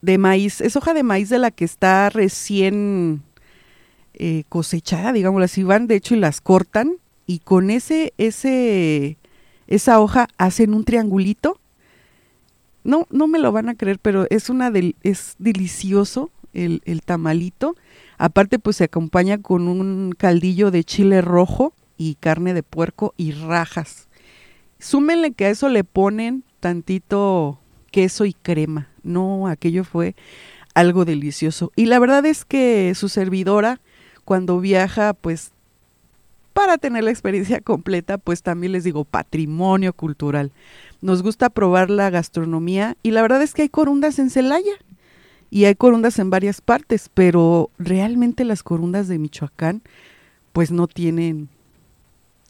de 0.00 0.18
maíz. 0.18 0.60
Es 0.60 0.76
hoja 0.76 0.94
de 0.94 1.02
maíz 1.02 1.28
de 1.28 1.38
la 1.38 1.50
que 1.50 1.64
está 1.64 2.08
recién 2.10 3.22
eh, 4.14 4.44
cosechada, 4.48 5.12
digámoslo 5.12 5.44
así, 5.44 5.62
van 5.62 5.86
de 5.86 5.96
hecho 5.96 6.14
y 6.14 6.20
las 6.20 6.40
cortan 6.40 6.94
y 7.26 7.38
con 7.40 7.70
ese, 7.70 8.12
ese, 8.18 9.16
esa 9.66 10.00
hoja 10.00 10.28
hacen 10.38 10.74
un 10.74 10.84
triangulito. 10.84 11.58
No, 12.82 13.06
no 13.10 13.26
me 13.26 13.38
lo 13.38 13.50
van 13.50 13.68
a 13.68 13.74
creer, 13.74 13.98
pero 13.98 14.26
es 14.28 14.50
una 14.50 14.70
del, 14.70 14.94
es 15.02 15.36
delicioso 15.38 16.30
el, 16.52 17.02
tamalito. 17.04 17.76
Aparte, 18.18 18.58
pues 18.58 18.76
se 18.76 18.84
acompaña 18.84 19.38
con 19.38 19.68
un 19.68 20.14
caldillo 20.16 20.70
de 20.70 20.84
chile 20.84 21.20
rojo 21.20 21.72
y 21.96 22.16
carne 22.16 22.54
de 22.54 22.62
puerco 22.62 23.14
y 23.16 23.32
rajas. 23.32 24.08
Súmenle 24.78 25.32
que 25.32 25.46
a 25.46 25.50
eso 25.50 25.68
le 25.68 25.84
ponen 25.84 26.44
tantito 26.60 27.58
queso 27.90 28.24
y 28.24 28.34
crema. 28.34 28.88
No, 29.02 29.48
aquello 29.48 29.84
fue 29.84 30.14
algo 30.74 31.04
delicioso. 31.04 31.72
Y 31.76 31.86
la 31.86 31.98
verdad 31.98 32.26
es 32.26 32.44
que 32.44 32.92
su 32.94 33.08
servidora, 33.08 33.80
cuando 34.24 34.60
viaja, 34.60 35.14
pues 35.14 35.53
para 36.54 36.78
tener 36.78 37.04
la 37.04 37.10
experiencia 37.10 37.60
completa, 37.60 38.16
pues 38.16 38.42
también 38.42 38.72
les 38.72 38.84
digo 38.84 39.04
patrimonio 39.04 39.92
cultural. 39.92 40.52
Nos 41.02 41.22
gusta 41.22 41.50
probar 41.50 41.90
la 41.90 42.08
gastronomía 42.08 42.96
y 43.02 43.10
la 43.10 43.22
verdad 43.22 43.42
es 43.42 43.52
que 43.52 43.62
hay 43.62 43.68
corundas 43.68 44.18
en 44.20 44.30
Celaya 44.30 44.72
y 45.50 45.66
hay 45.66 45.74
corundas 45.74 46.18
en 46.20 46.30
varias 46.30 46.60
partes, 46.60 47.10
pero 47.12 47.70
realmente 47.76 48.44
las 48.44 48.62
corundas 48.62 49.08
de 49.08 49.18
Michoacán 49.18 49.82
pues 50.52 50.70
no 50.70 50.86
tienen 50.86 51.48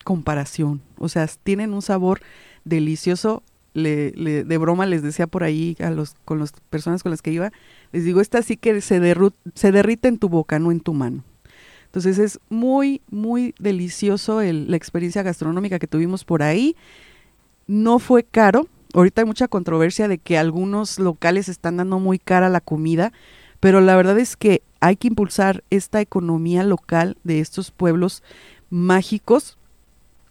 comparación, 0.05 0.83
o 0.99 1.09
sea, 1.09 1.27
tienen 1.43 1.73
un 1.73 1.83
sabor 1.83 2.21
delicioso. 2.65 3.43
Le, 3.73 4.13
de 4.13 4.59
broma 4.59 4.87
les 4.87 5.03
decía 5.03 5.27
por 5.27 5.43
ahí 5.43 5.77
a 5.81 5.91
los 5.91 6.15
con 6.25 6.39
las 6.39 6.53
personas 6.71 7.03
con 7.03 7.11
las 7.11 7.23
que 7.23 7.33
iba, 7.33 7.51
les 7.91 8.05
digo, 8.05 8.21
esta 8.21 8.41
sí 8.43 8.57
que 8.57 8.81
se, 8.81 9.01
se 9.55 9.73
derrite 9.73 10.07
en 10.07 10.19
tu 10.19 10.29
boca, 10.29 10.61
no 10.61 10.71
en 10.71 10.79
tu 10.79 10.95
mano. 10.95 11.25
Entonces 11.95 12.19
es 12.19 12.41
muy, 12.49 13.03
muy 13.09 13.55
delicioso 13.61 14.43
la 14.43 14.77
experiencia 14.77 15.23
gastronómica 15.23 15.79
que 15.79 15.87
tuvimos 15.87 16.25
por 16.25 16.43
ahí. 16.43 16.75
No 17.69 18.01
fue 18.01 18.25
caro. 18.25 18.67
Ahorita 18.95 19.21
hay 19.23 19.27
mucha 19.27 19.47
controversia 19.47 20.09
de 20.09 20.19
que 20.19 20.37
algunos 20.37 20.99
locales 20.99 21.49
están 21.49 21.77
dando 21.77 22.01
muy 22.01 22.19
cara 22.19 22.49
la 22.49 22.61
comida, 22.61 23.13
pero 23.61 23.81
la 23.81 23.95
verdad 23.95 24.19
es 24.19 24.37
que 24.37 24.61
hay 24.81 24.97
que 24.97 25.07
impulsar 25.07 25.63
esta 25.71 26.01
economía 26.01 26.65
local 26.65 27.17
de 27.23 27.39
estos 27.39 27.71
pueblos 27.71 28.25
mágicos 28.71 29.57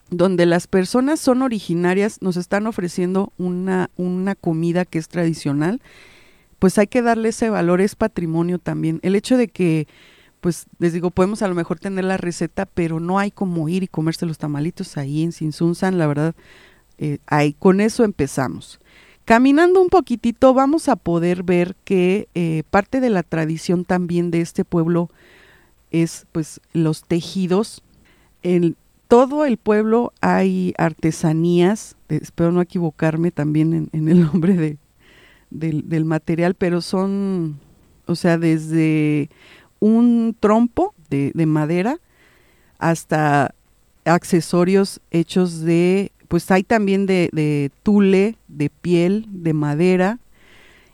donde 0.09 0.45
las 0.45 0.67
personas 0.67 1.21
son 1.21 1.43
originarias, 1.43 2.21
nos 2.21 2.35
están 2.35 2.67
ofreciendo 2.67 3.31
una, 3.37 3.89
una 3.95 4.35
comida 4.35 4.83
que 4.83 4.99
es 4.99 5.07
tradicional, 5.07 5.81
pues 6.59 6.77
hay 6.77 6.87
que 6.87 7.01
darle 7.01 7.29
ese 7.29 7.49
valor, 7.49 7.79
es 7.79 7.95
patrimonio 7.95 8.59
también. 8.59 8.99
El 9.01 9.15
hecho 9.15 9.37
de 9.37 9.47
que 9.47 9.87
pues 10.43 10.65
les 10.77 10.91
digo, 10.91 11.09
podemos 11.09 11.41
a 11.41 11.47
lo 11.47 11.55
mejor 11.55 11.79
tener 11.79 12.03
la 12.03 12.17
receta, 12.17 12.65
pero 12.65 12.99
no 12.99 13.17
hay 13.17 13.31
como 13.31 13.69
ir 13.69 13.81
y 13.81 13.87
comerse 13.87 14.25
los 14.25 14.37
tamalitos 14.37 14.97
ahí 14.97 15.23
en 15.23 15.31
Sinsunzan, 15.31 15.97
la 15.97 16.05
verdad, 16.05 16.35
eh, 16.97 17.19
ahí, 17.27 17.53
con 17.53 17.79
eso 17.79 18.03
empezamos. 18.03 18.81
Caminando 19.23 19.81
un 19.81 19.87
poquitito 19.87 20.53
vamos 20.53 20.89
a 20.89 20.97
poder 20.97 21.43
ver 21.43 21.77
que 21.85 22.27
eh, 22.35 22.63
parte 22.69 22.99
de 22.99 23.09
la 23.09 23.23
tradición 23.23 23.85
también 23.85 24.31
de 24.31 24.41
este 24.41 24.65
pueblo 24.65 25.09
es 25.91 26.27
pues 26.33 26.59
los 26.73 27.05
tejidos. 27.05 27.81
En 28.41 28.75
todo 29.07 29.45
el 29.45 29.55
pueblo 29.55 30.11
hay 30.19 30.73
artesanías, 30.77 31.95
espero 32.09 32.51
no 32.51 32.59
equivocarme 32.59 33.31
también 33.31 33.89
en, 33.93 34.09
el 34.09 34.19
nombre 34.25 34.55
de, 34.57 34.77
del 35.51 36.03
material, 36.03 36.53
pero 36.53 36.81
son, 36.81 37.61
o 38.07 38.15
sea, 38.15 38.37
desde 38.37 39.29
un 39.83 40.33
trompo 40.39 40.95
de, 41.09 41.33
madera 41.45 41.99
hasta 42.79 43.53
accesorios 44.05 45.01
hechos 45.11 45.59
de, 45.59 46.13
pues 46.29 46.49
hay 46.51 46.63
también 46.63 47.05
de, 47.05 47.29
de, 47.33 47.69
tule, 47.83 48.37
de 48.47 48.69
piel, 48.69 49.25
de 49.27 49.51
madera 49.51 50.19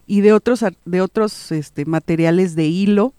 y 0.07 0.21
de 0.21 0.33
otros, 0.33 0.65
de 0.85 1.01
otros 1.01 1.51
este, 1.51 1.85
materiales 1.85 2.55
de 2.55 2.65
hilo. 2.65 3.13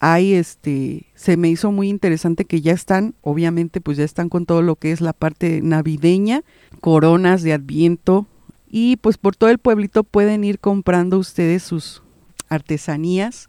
Hay 0.00 0.34
este, 0.34 1.06
se 1.14 1.36
me 1.36 1.50
hizo 1.50 1.70
muy 1.70 1.88
interesante 1.88 2.44
que 2.44 2.60
ya 2.60 2.72
están, 2.72 3.14
obviamente, 3.22 3.80
pues 3.80 3.98
ya 3.98 4.04
están 4.04 4.28
con 4.28 4.44
todo 4.44 4.60
lo 4.60 4.74
que 4.74 4.90
es 4.90 5.00
la 5.00 5.12
parte 5.12 5.60
navideña, 5.62 6.42
coronas 6.80 7.44
de 7.44 7.52
adviento 7.52 8.26
y 8.68 8.96
pues 8.96 9.18
por 9.18 9.36
todo 9.36 9.50
el 9.50 9.58
pueblito 9.58 10.02
pueden 10.02 10.42
ir 10.42 10.58
comprando 10.58 11.16
ustedes 11.16 11.62
sus 11.62 12.02
artesanías 12.48 13.48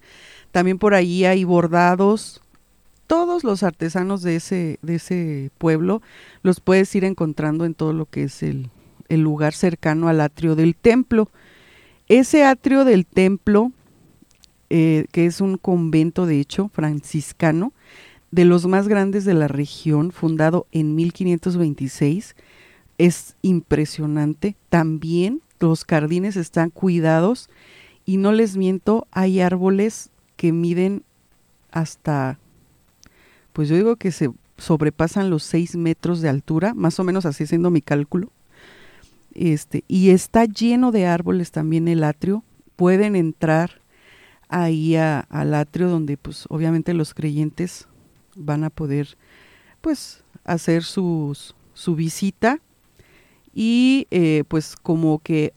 también 0.57 0.79
por 0.79 0.95
ahí 0.95 1.23
hay 1.23 1.43
bordados. 1.43 2.41
Todos 3.05 3.43
los 3.43 3.61
artesanos 3.61 4.23
de 4.23 4.37
ese, 4.37 4.79
de 4.81 4.95
ese 4.95 5.51
pueblo 5.59 6.01
los 6.41 6.61
puedes 6.61 6.95
ir 6.95 7.03
encontrando 7.03 7.63
en 7.63 7.75
todo 7.75 7.93
lo 7.93 8.07
que 8.07 8.23
es 8.23 8.41
el, 8.41 8.71
el 9.07 9.21
lugar 9.21 9.53
cercano 9.53 10.07
al 10.07 10.19
atrio 10.19 10.55
del 10.55 10.75
templo. 10.75 11.29
Ese 12.07 12.43
atrio 12.43 12.85
del 12.85 13.05
templo, 13.05 13.71
eh, 14.71 15.05
que 15.11 15.27
es 15.27 15.41
un 15.41 15.59
convento 15.59 16.25
de 16.25 16.39
hecho 16.39 16.71
franciscano, 16.73 17.71
de 18.31 18.43
los 18.43 18.65
más 18.65 18.87
grandes 18.87 19.25
de 19.25 19.35
la 19.35 19.47
región, 19.47 20.11
fundado 20.11 20.65
en 20.71 20.95
1526, 20.95 22.35
es 22.97 23.35
impresionante. 23.43 24.55
También 24.69 25.43
los 25.59 25.85
jardines 25.85 26.35
están 26.35 26.71
cuidados 26.71 27.47
y 28.07 28.17
no 28.17 28.31
les 28.31 28.57
miento, 28.57 29.05
hay 29.11 29.39
árboles 29.39 30.09
que 30.37 30.53
miden 30.53 31.03
hasta, 31.71 32.39
pues 33.53 33.67
yo 33.67 33.75
digo 33.75 33.97
que 33.97 34.11
se 34.11 34.29
sobrepasan 34.57 35.29
los 35.29 35.43
6 35.43 35.75
metros 35.75 36.21
de 36.21 36.29
altura, 36.29 36.73
más 36.73 36.99
o 36.99 37.03
menos 37.03 37.25
así 37.25 37.45
siendo 37.45 37.69
mi 37.69 37.81
cálculo. 37.81 38.31
Este, 39.33 39.83
y 39.87 40.09
está 40.09 40.45
lleno 40.45 40.91
de 40.91 41.05
árboles 41.05 41.51
también 41.51 41.87
el 41.87 42.03
atrio. 42.03 42.43
Pueden 42.75 43.15
entrar 43.15 43.81
ahí 44.49 44.95
al 44.95 45.53
atrio 45.53 45.89
donde 45.89 46.17
pues 46.17 46.45
obviamente 46.49 46.93
los 46.93 47.13
creyentes 47.13 47.87
van 48.35 48.63
a 48.63 48.69
poder 48.69 49.17
pues 49.81 50.23
hacer 50.45 50.83
su 50.83 51.35
visita 51.95 52.61
y 53.53 54.07
eh, 54.11 54.43
pues 54.47 54.75
como 54.75 55.17
que 55.17 55.51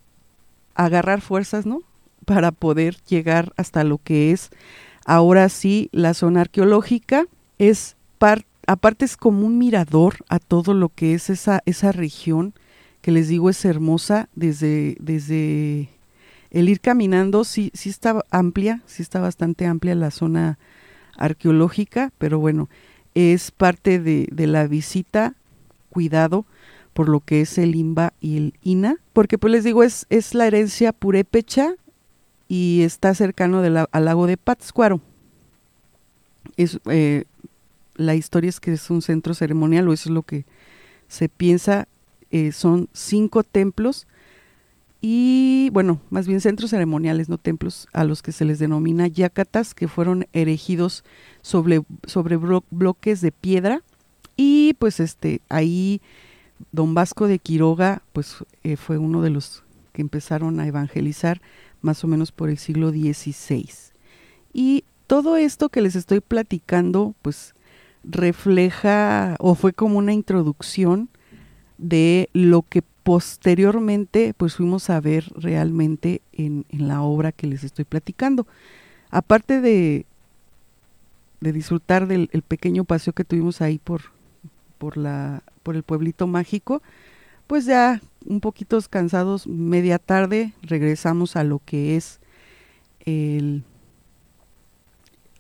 agarrar 0.75 1.21
fuerzas, 1.21 1.67
¿no? 1.67 1.83
Para 2.25 2.53
poder 2.53 2.97
llegar 3.09 3.53
hasta 3.57 3.85
lo 3.85 3.99
que 3.99 4.33
es 4.33 4.51
ahora 5.05 5.49
sí 5.49 5.89
la 5.93 6.15
zona 6.15 6.43
arqueológica. 6.43 7.27
Es 7.59 7.97
aparte 8.67 9.05
es 9.05 9.17
como 9.17 9.47
un 9.47 9.59
mirador 9.59 10.17
a 10.29 10.39
todo 10.39 10.75
lo 10.75 10.91
que 10.91 11.15
es 11.15 11.31
esa, 11.31 11.61
esa 11.67 11.93
región 11.93 12.55
que 13.01 13.11
les 13.11 13.29
digo 13.29 13.51
es 13.51 13.65
hermosa 13.65 14.29
desde, 14.35 14.97
desde 15.01 15.89
el 16.51 16.69
ir 16.69 16.81
caminando, 16.81 17.45
sí, 17.45 17.71
sí 17.75 17.89
está 17.89 18.25
amplia, 18.31 18.83
sí 18.87 19.03
está 19.03 19.21
bastante 19.21 19.67
amplia 19.67 19.95
la 19.95 20.11
zona 20.11 20.59
arqueológica, 21.17 22.13
pero 22.19 22.39
bueno, 22.39 22.69
es 23.15 23.51
parte 23.51 23.99
de, 23.99 24.29
de 24.31 24.47
la 24.47 24.67
visita, 24.67 25.35
cuidado 25.89 26.45
por 26.93 27.09
lo 27.09 27.21
que 27.21 27.41
es 27.41 27.57
el 27.59 27.75
IMBA 27.75 28.13
y 28.21 28.37
el 28.37 28.55
INA, 28.63 28.97
porque 29.13 29.39
pues 29.39 29.53
les 29.53 29.65
digo, 29.65 29.83
es, 29.83 30.07
es 30.11 30.35
la 30.35 30.47
herencia 30.47 30.93
purépecha 30.93 31.75
y 32.51 32.83
está 32.83 33.15
cercano 33.15 33.63
al 33.93 34.05
lago 34.05 34.27
de 34.27 34.37
Pátzcuaro. 34.37 35.01
Es, 36.57 36.81
eh, 36.87 37.23
la 37.95 38.17
historia 38.17 38.49
es 38.49 38.59
que 38.59 38.73
es 38.73 38.91
un 38.91 39.03
centro 39.03 39.35
ceremonial, 39.35 39.89
o 39.89 39.93
eso 39.93 40.09
es 40.09 40.13
lo 40.13 40.25
que 40.25 40.45
se 41.07 41.29
piensa. 41.29 41.87
Eh, 42.33 42.51
son 42.51 42.89
cinco 42.93 43.45
templos 43.45 44.09
y, 45.01 45.71
bueno, 45.73 46.01
más 46.11 46.27
bien 46.27 46.41
centros 46.41 46.71
ceremoniales, 46.71 47.29
no 47.29 47.39
templos, 47.39 47.87
a 47.93 48.03
los 48.03 48.21
que 48.21 48.33
se 48.33 48.45
les 48.45 48.59
denomina 48.59 49.07
yacatas, 49.07 49.73
que 49.73 49.87
fueron 49.87 50.27
erigidos 50.33 51.05
sobre, 51.43 51.83
sobre 52.09 52.37
bloques 52.37 53.21
de 53.21 53.31
piedra. 53.31 53.81
Y 54.37 54.75
pues 54.81 54.99
este, 54.99 55.41
ahí 55.49 56.01
don 56.73 56.95
Vasco 56.95 57.29
de 57.29 57.39
Quiroga, 57.39 58.03
pues 58.13 58.39
eh, 58.65 58.75
fue 58.75 58.99
uno 58.99 59.23
de 59.23 59.31
los 59.31 59.63
que 59.93 60.03
empezaron 60.03 60.59
a 60.59 60.67
evangelizar 60.67 61.41
más 61.83 62.05
o 62.05 62.07
menos 62.07 62.33
por 62.33 62.51
el 62.51 62.59
siglo 62.59 62.91
XVI. 62.91 63.69
Y 64.53 64.85
todo 65.07 65.37
esto 65.37 65.69
que 65.69 65.81
les 65.81 65.97
estoy 65.97 66.21
platicando, 66.21 67.15
pues 67.23 67.55
refleja 68.05 69.37
o 69.39 69.55
fue 69.55 69.73
como 69.73 69.99
una 69.99 70.13
introducción 70.13 71.09
de 71.79 72.29
lo 72.33 72.63
que 72.63 72.83
posteriormente 73.03 74.35
pues 74.37 74.57
fuimos 74.57 74.91
a 74.91 75.01
ver 75.01 75.25
realmente 75.35 76.23
en, 76.33 76.67
la 76.71 77.03
obra 77.03 77.33
que 77.33 77.47
les 77.47 77.65
estoy 77.65 77.85
platicando. 77.85 78.47
Aparte 79.11 79.61
de, 79.61 80.07
de 81.41 81.53
disfrutar 81.53 82.07
del 82.07 82.29
pequeño 82.47 82.85
paseo 82.85 83.13
que 83.13 83.25
tuvimos 83.25 83.61
ahí 83.61 83.79
por, 83.79 84.03
por, 84.79 84.97
la, 84.97 85.43
por 85.63 85.77
el 85.77 85.83
pueblito 85.83 86.27
mágico, 86.27 86.83
pues 87.51 87.65
ya 87.65 88.01
un 88.27 88.39
poquito 88.39 88.79
cansados, 88.89 89.49
media 89.49 89.99
tarde, 89.99 90.53
regresamos 90.63 91.35
a 91.35 91.43
lo 91.43 91.59
que 91.59 91.97
es 91.97 92.21
el, 93.01 93.65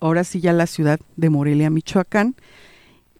ahora 0.01 0.25
sí 0.25 0.41
ya 0.41 0.53
la 0.53 0.67
ciudad 0.67 0.99
de 1.15 1.31
Morelia, 1.31 1.71
Michoacán. 1.71 2.35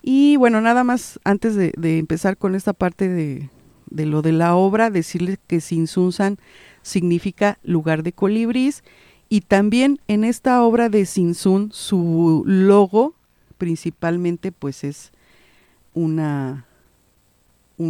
Y 0.03 0.35
bueno, 0.39 0.61
nada 0.61 0.83
más 0.83 1.21
antes 1.23 1.55
de, 1.55 1.73
empezar 2.01 2.37
con 2.37 2.57
esta 2.57 2.73
parte 2.73 3.09
de, 3.09 3.49
de, 3.91 4.07
lo 4.07 4.23
de 4.23 4.33
la 4.33 4.57
obra, 4.57 4.91
decirles 4.91 5.39
que 5.47 5.61
Sinsunzan 5.61 6.39
significa 6.83 7.61
lugar 7.63 8.03
de 8.03 8.13
colibríes 8.13 8.83
y 9.29 9.43
también 9.43 10.01
en 10.09 10.25
esta 10.25 10.65
obra 10.65 10.89
de 10.89 11.07
Sinsun 11.07 11.71
su 11.73 12.43
logo 12.45 13.15
principalmente 13.57 14.51
pues 14.51 14.83
es 14.83 15.13
una 15.95 16.67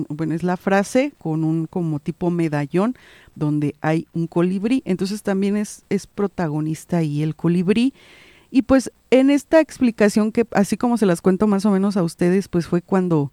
bueno, 0.08 0.34
es 0.34 0.42
la 0.42 0.56
frase 0.56 1.12
con 1.18 1.44
un 1.44 1.66
como 1.66 1.98
tipo 1.98 2.30
medallón 2.30 2.94
donde 3.34 3.74
hay 3.80 4.06
un 4.12 4.26
colibrí, 4.26 4.82
entonces 4.84 5.22
también 5.22 5.56
es, 5.56 5.84
es 5.88 6.06
protagonista 6.06 6.98
ahí 6.98 7.22
el 7.22 7.34
colibrí. 7.34 7.92
Y 8.50 8.62
pues 8.62 8.92
en 9.10 9.30
esta 9.30 9.60
explicación 9.60 10.32
que 10.32 10.46
así 10.52 10.76
como 10.76 10.96
se 10.96 11.06
las 11.06 11.20
cuento 11.20 11.46
más 11.46 11.64
o 11.66 11.70
menos 11.70 11.96
a 11.96 12.02
ustedes, 12.02 12.48
pues 12.48 12.66
fue 12.66 12.82
cuando 12.82 13.32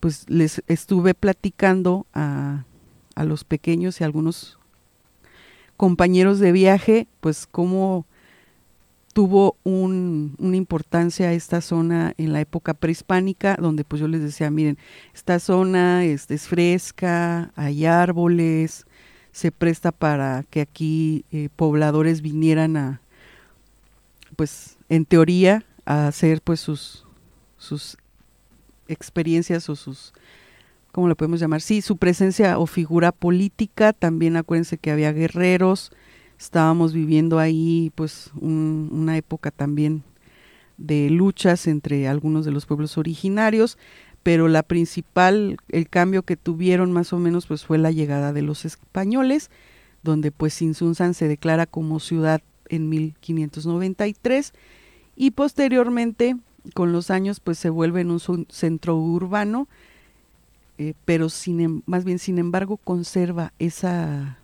pues 0.00 0.28
les 0.28 0.62
estuve 0.66 1.14
platicando 1.14 2.06
a, 2.12 2.64
a 3.14 3.24
los 3.24 3.44
pequeños 3.44 4.00
y 4.00 4.04
a 4.04 4.06
algunos 4.06 4.58
compañeros 5.76 6.38
de 6.38 6.52
viaje, 6.52 7.08
pues 7.20 7.46
cómo 7.46 8.06
tuvo 9.12 9.56
un, 9.62 10.34
una 10.38 10.56
importancia 10.56 11.32
esta 11.32 11.60
zona 11.60 12.14
en 12.16 12.32
la 12.32 12.40
época 12.40 12.74
prehispánica, 12.74 13.56
donde 13.60 13.84
pues 13.84 14.00
yo 14.00 14.08
les 14.08 14.22
decía, 14.22 14.50
miren, 14.50 14.78
esta 15.14 15.38
zona 15.38 16.04
es, 16.04 16.30
es 16.30 16.48
fresca, 16.48 17.52
hay 17.54 17.84
árboles, 17.84 18.86
se 19.32 19.52
presta 19.52 19.92
para 19.92 20.44
que 20.48 20.60
aquí 20.60 21.24
eh, 21.30 21.48
pobladores 21.54 22.22
vinieran 22.22 22.76
a, 22.76 23.00
pues 24.36 24.76
en 24.88 25.04
teoría, 25.04 25.64
a 25.84 26.06
hacer 26.06 26.40
pues 26.42 26.60
sus, 26.60 27.04
sus 27.58 27.96
experiencias 28.88 29.68
o 29.68 29.76
sus, 29.76 30.14
¿cómo 30.90 31.08
lo 31.08 31.16
podemos 31.16 31.40
llamar? 31.40 31.60
Sí, 31.60 31.82
su 31.82 31.96
presencia 31.96 32.58
o 32.58 32.66
figura 32.66 33.12
política, 33.12 33.92
también 33.92 34.36
acuérdense 34.36 34.78
que 34.78 34.90
había 34.90 35.12
guerreros, 35.12 35.92
estábamos 36.42 36.92
viviendo 36.92 37.38
ahí 37.38 37.92
pues 37.94 38.30
una 38.40 39.16
época 39.16 39.50
también 39.50 40.02
de 40.76 41.08
luchas 41.08 41.68
entre 41.68 42.08
algunos 42.08 42.44
de 42.44 42.50
los 42.50 42.66
pueblos 42.66 42.98
originarios, 42.98 43.78
pero 44.24 44.48
la 44.48 44.64
principal, 44.64 45.56
el 45.68 45.88
cambio 45.88 46.24
que 46.24 46.36
tuvieron 46.36 46.90
más 46.92 47.12
o 47.12 47.18
menos 47.18 47.46
pues 47.46 47.64
fue 47.64 47.78
la 47.78 47.92
llegada 47.92 48.32
de 48.32 48.42
los 48.42 48.64
españoles, 48.64 49.50
donde 50.02 50.32
pues 50.32 50.60
Insunzan 50.62 51.14
se 51.14 51.28
declara 51.28 51.66
como 51.66 52.00
ciudad 52.00 52.42
en 52.68 52.88
1593 52.88 54.52
y 55.14 55.30
posteriormente 55.32 56.36
con 56.74 56.92
los 56.92 57.10
años 57.10 57.38
pues 57.38 57.58
se 57.58 57.70
vuelve 57.70 58.00
en 58.00 58.10
un 58.10 58.46
centro 58.48 58.96
urbano, 58.96 59.68
eh, 60.78 60.94
pero 61.04 61.28
sin, 61.28 61.60
em, 61.60 61.82
más 61.86 62.04
bien 62.04 62.18
sin 62.18 62.38
embargo 62.38 62.78
conserva 62.78 63.52
esa 63.60 64.38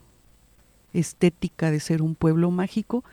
estética 0.93 1.71
de 1.71 1.81
ser 1.81 2.03
un 2.03 2.15
pueblo 2.15 2.51
mágico, 2.51 3.05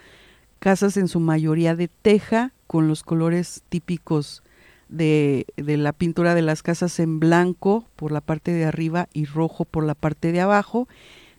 casas 0.59 0.97
en 0.97 1.07
su 1.07 1.19
mayoría 1.19 1.75
de 1.75 1.87
teja, 1.87 2.51
con 2.67 2.87
los 2.87 3.03
colores 3.03 3.63
típicos 3.69 4.43
de, 4.89 5.45
de, 5.57 5.77
la 5.77 5.93
pintura 5.93 6.35
de 6.35 6.41
las 6.41 6.63
casas 6.63 6.99
en 6.99 7.19
blanco 7.19 7.85
por 7.95 8.11
la 8.11 8.21
parte 8.21 8.51
de 8.51 8.65
arriba 8.65 9.07
y 9.13 9.25
rojo 9.25 9.65
por 9.65 9.85
la 9.85 9.95
parte 9.95 10.31
de 10.31 10.41
abajo. 10.41 10.87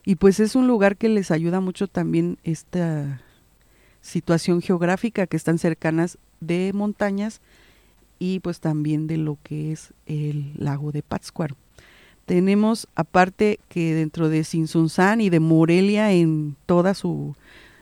Y 0.05 0.15
pues 0.15 0.39
es 0.39 0.55
un 0.55 0.67
lugar 0.67 0.95
que 0.95 1.09
les 1.09 1.31
ayuda 1.31 1.59
mucho 1.59 1.87
también 1.87 2.37
esta 2.43 3.21
situación 4.01 4.61
geográfica 4.61 5.27
que 5.27 5.35
están 5.35 5.57
cercanas 5.57 6.17
de 6.39 6.71
montañas 6.73 7.41
y 8.19 8.39
pues 8.39 8.59
también 8.59 9.07
de 9.07 9.17
lo 9.17 9.37
que 9.43 9.71
es 9.71 9.93
el 10.05 10.53
lago 10.55 10.91
de 10.91 11.03
Pátzcuaro. 11.03 11.55
Tenemos 12.27 12.89
aparte 12.93 13.57
que 13.69 13.95
dentro 13.95 14.27
de 14.27 14.43
Sinsunzán 14.43 15.21
y 15.21 15.29
de 15.29 15.39
Morelia 15.39 16.11
en 16.11 16.57
toda 16.65 16.93
su 16.93 17.37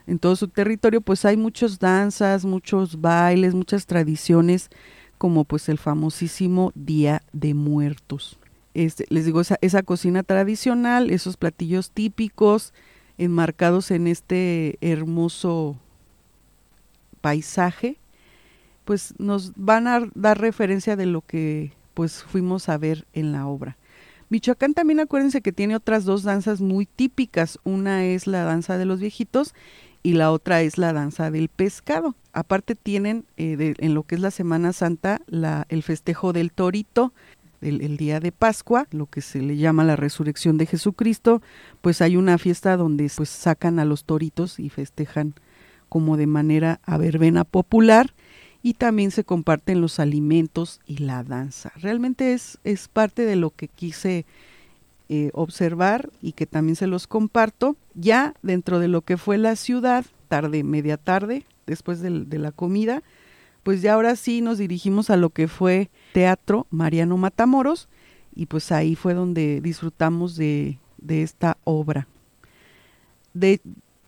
en 0.06 0.20
todo 0.20 0.36
su 0.36 0.46
territorio 0.46 1.00
pues 1.00 1.24
hay 1.24 1.36
muchas 1.36 1.80
danzas, 1.80 2.44
muchos 2.44 3.00
bailes, 3.00 3.54
muchas 3.54 3.86
tradiciones 3.86 4.70
como 5.18 5.42
pues 5.42 5.68
el 5.68 5.78
famosísimo 5.78 6.70
Día 6.76 7.22
de 7.32 7.54
Muertos. 7.54 8.38
Este, 8.72 9.06
les 9.08 9.24
digo, 9.24 9.40
esa, 9.40 9.58
esa 9.62 9.82
cocina 9.82 10.22
tradicional, 10.22 11.10
esos 11.10 11.36
platillos 11.36 11.90
típicos 11.90 12.72
enmarcados 13.18 13.90
en 13.90 14.06
este 14.06 14.78
hermoso 14.80 15.76
paisaje, 17.20 17.96
pues 18.84 19.12
nos 19.18 19.54
van 19.56 19.88
a 19.88 20.08
dar 20.14 20.40
referencia 20.40 20.94
de 20.94 21.06
lo 21.06 21.22
que 21.22 21.72
pues 21.94 22.22
fuimos 22.22 22.68
a 22.68 22.78
ver 22.78 23.06
en 23.12 23.32
la 23.32 23.48
obra. 23.48 23.76
Michoacán 24.28 24.74
también 24.74 25.00
acuérdense 25.00 25.40
que 25.40 25.52
tiene 25.52 25.76
otras 25.76 26.04
dos 26.04 26.22
danzas 26.22 26.60
muy 26.60 26.86
típicas. 26.86 27.58
Una 27.64 28.04
es 28.04 28.26
la 28.26 28.44
danza 28.44 28.76
de 28.78 28.84
los 28.84 29.00
viejitos 29.00 29.54
y 30.02 30.14
la 30.14 30.32
otra 30.32 30.62
es 30.62 30.78
la 30.78 30.92
danza 30.92 31.30
del 31.30 31.48
pescado. 31.48 32.14
Aparte 32.32 32.74
tienen 32.74 33.24
eh, 33.36 33.74
en 33.78 33.94
lo 33.94 34.02
que 34.02 34.16
es 34.16 34.20
la 34.20 34.30
Semana 34.30 34.72
Santa 34.72 35.20
la, 35.26 35.66
el 35.68 35.82
festejo 35.82 36.32
del 36.32 36.52
torito, 36.52 37.12
el, 37.60 37.80
el, 37.80 37.96
día 37.96 38.20
de 38.20 38.32
Pascua, 38.32 38.86
lo 38.90 39.06
que 39.06 39.20
se 39.20 39.40
le 39.40 39.56
llama 39.56 39.84
la 39.84 39.96
resurrección 39.96 40.58
de 40.58 40.66
Jesucristo, 40.66 41.40
pues 41.80 42.02
hay 42.02 42.16
una 42.16 42.36
fiesta 42.38 42.76
donde 42.76 43.10
pues 43.16 43.30
sacan 43.30 43.78
a 43.78 43.84
los 43.84 44.04
toritos 44.04 44.60
y 44.60 44.68
festejan 44.68 45.34
como 45.88 46.16
de 46.16 46.26
manera 46.26 46.80
a 46.84 46.98
verbena 46.98 47.44
popular 47.44 48.12
y 48.66 48.74
también 48.74 49.12
se 49.12 49.22
comparten 49.22 49.80
los 49.80 50.00
alimentos 50.00 50.80
y 50.86 50.96
la 50.96 51.22
danza. 51.22 51.70
Realmente 51.76 52.32
es, 52.32 52.58
es 52.64 52.88
parte 52.88 53.24
de 53.24 53.36
lo 53.36 53.50
que 53.50 53.68
quise 53.68 54.26
eh, 55.08 55.30
observar 55.34 56.10
y 56.20 56.32
que 56.32 56.46
también 56.46 56.74
se 56.74 56.88
los 56.88 57.06
comparto. 57.06 57.76
Ya 57.94 58.34
dentro 58.42 58.80
de 58.80 58.88
lo 58.88 59.02
que 59.02 59.18
fue 59.18 59.38
la 59.38 59.54
ciudad, 59.54 60.04
tarde, 60.26 60.64
media 60.64 60.96
tarde, 60.96 61.46
después 61.64 62.00
de, 62.00 62.24
de 62.24 62.38
la 62.40 62.50
comida, 62.50 63.04
pues 63.62 63.82
ya 63.82 63.94
ahora 63.94 64.16
sí 64.16 64.40
nos 64.40 64.58
dirigimos 64.58 65.10
a 65.10 65.16
lo 65.16 65.30
que 65.30 65.46
fue 65.46 65.88
Teatro 66.12 66.66
Mariano 66.70 67.16
Matamoros 67.16 67.88
y 68.34 68.46
pues 68.46 68.72
ahí 68.72 68.96
fue 68.96 69.14
donde 69.14 69.60
disfrutamos 69.60 70.34
de, 70.34 70.80
de 70.98 71.22
esta 71.22 71.56
obra. 71.62 72.08
De, 73.32 73.60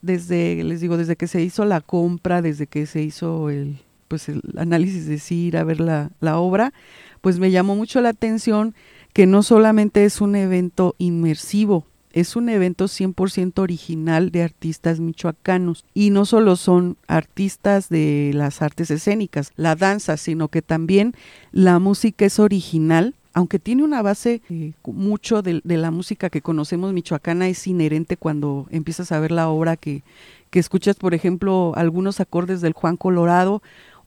desde, 0.03 0.65
les 0.65 0.81
digo, 0.81 0.97
desde 0.97 1.15
que 1.15 1.29
se 1.29 1.43
hizo 1.43 1.65
la 1.65 1.81
compra, 1.81 2.43
desde 2.43 2.67
que 2.67 2.87
se 2.87 3.03
hizo 3.03 3.51
el, 3.51 3.79
pues 4.09 4.29
el 4.29 4.43
análisis 4.57 5.07
de 5.07 5.59
a 5.59 5.65
ver 5.65 5.81
la, 5.81 6.11
la 6.21 6.39
obra, 6.39 6.73
pues 7.21 7.39
me 7.39 7.51
llamó 7.51 7.77
mucho 7.77 8.01
la 8.01 8.09
atención 8.09 8.75
que 9.13 9.27
no 9.27 9.43
solamente 9.43 10.05
es 10.05 10.21
un 10.21 10.37
evento 10.37 10.95
inmersivo, 10.99 11.87
es 12.13 12.37
un 12.37 12.49
evento 12.49 12.87
100% 12.87 13.59
original 13.59 14.31
de 14.31 14.43
artistas 14.43 15.01
michoacanos 15.01 15.85
y 15.95 16.11
no 16.11 16.25
solo 16.25 16.57
son 16.57 16.97
artistas 17.07 17.89
de 17.89 18.33
las 18.35 18.63
artes 18.63 18.91
escénicas, 18.91 19.53
la 19.57 19.77
danza, 19.77 20.17
sino 20.17 20.49
que 20.49 20.63
también 20.63 21.15
la 21.53 21.79
música 21.79 22.25
es 22.25 22.39
original. 22.39 23.15
Aunque 23.35 23.59
tiene 23.59 23.85
una 23.85 24.03
base, 24.03 24.41
eh, 24.51 24.73
mucho 24.85 25.43
de, 25.43 25.61
de, 25.63 25.77
la 25.77 25.93
música 25.93 26.29
que 26.29 26.41
conocemos 26.41 26.93
michoacana 26.93 27.47
es 27.47 27.67
inherente 27.69 28.17
cuando 28.17 28.67
empiezas 28.71 29.13
a 29.13 29.21
ver 29.21 29.31
la 29.31 29.49
obra 29.49 29.77
que, 29.77 30.03
que 30.51 30.59
escuchas, 30.59 30.97
por 30.97 31.15
ejemplo, 31.15 31.73
algunos 31.77 32.21
acordes 32.21 32.61
del 32.61 32.73
Juan 32.73 32.97
Colorado 32.97 33.63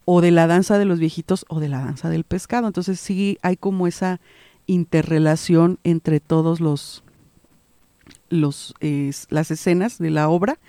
o 0.06 0.22
de 0.22 0.32
la 0.32 0.48
danza 0.48 0.78
de 0.78 0.86
los 0.86 1.00
viejitos 1.00 1.46
o 1.48 1.60
de 1.60 1.70
la 1.70 1.80
danza 1.80 2.10
del 2.10 2.24
pescado. 2.24 2.68
Entonces 2.68 3.00
sí 3.00 3.38
hay 3.42 3.58
como 3.58 3.88
esa 3.88 4.20
interrelación 4.68 5.80
entre 5.84 6.20
todos 6.20 6.60
los, 6.60 7.04
los 8.30 8.74
las 9.30 9.52
escenas 9.52 9.98
de 9.98 10.10
la 10.10 10.30
obra 10.30 10.60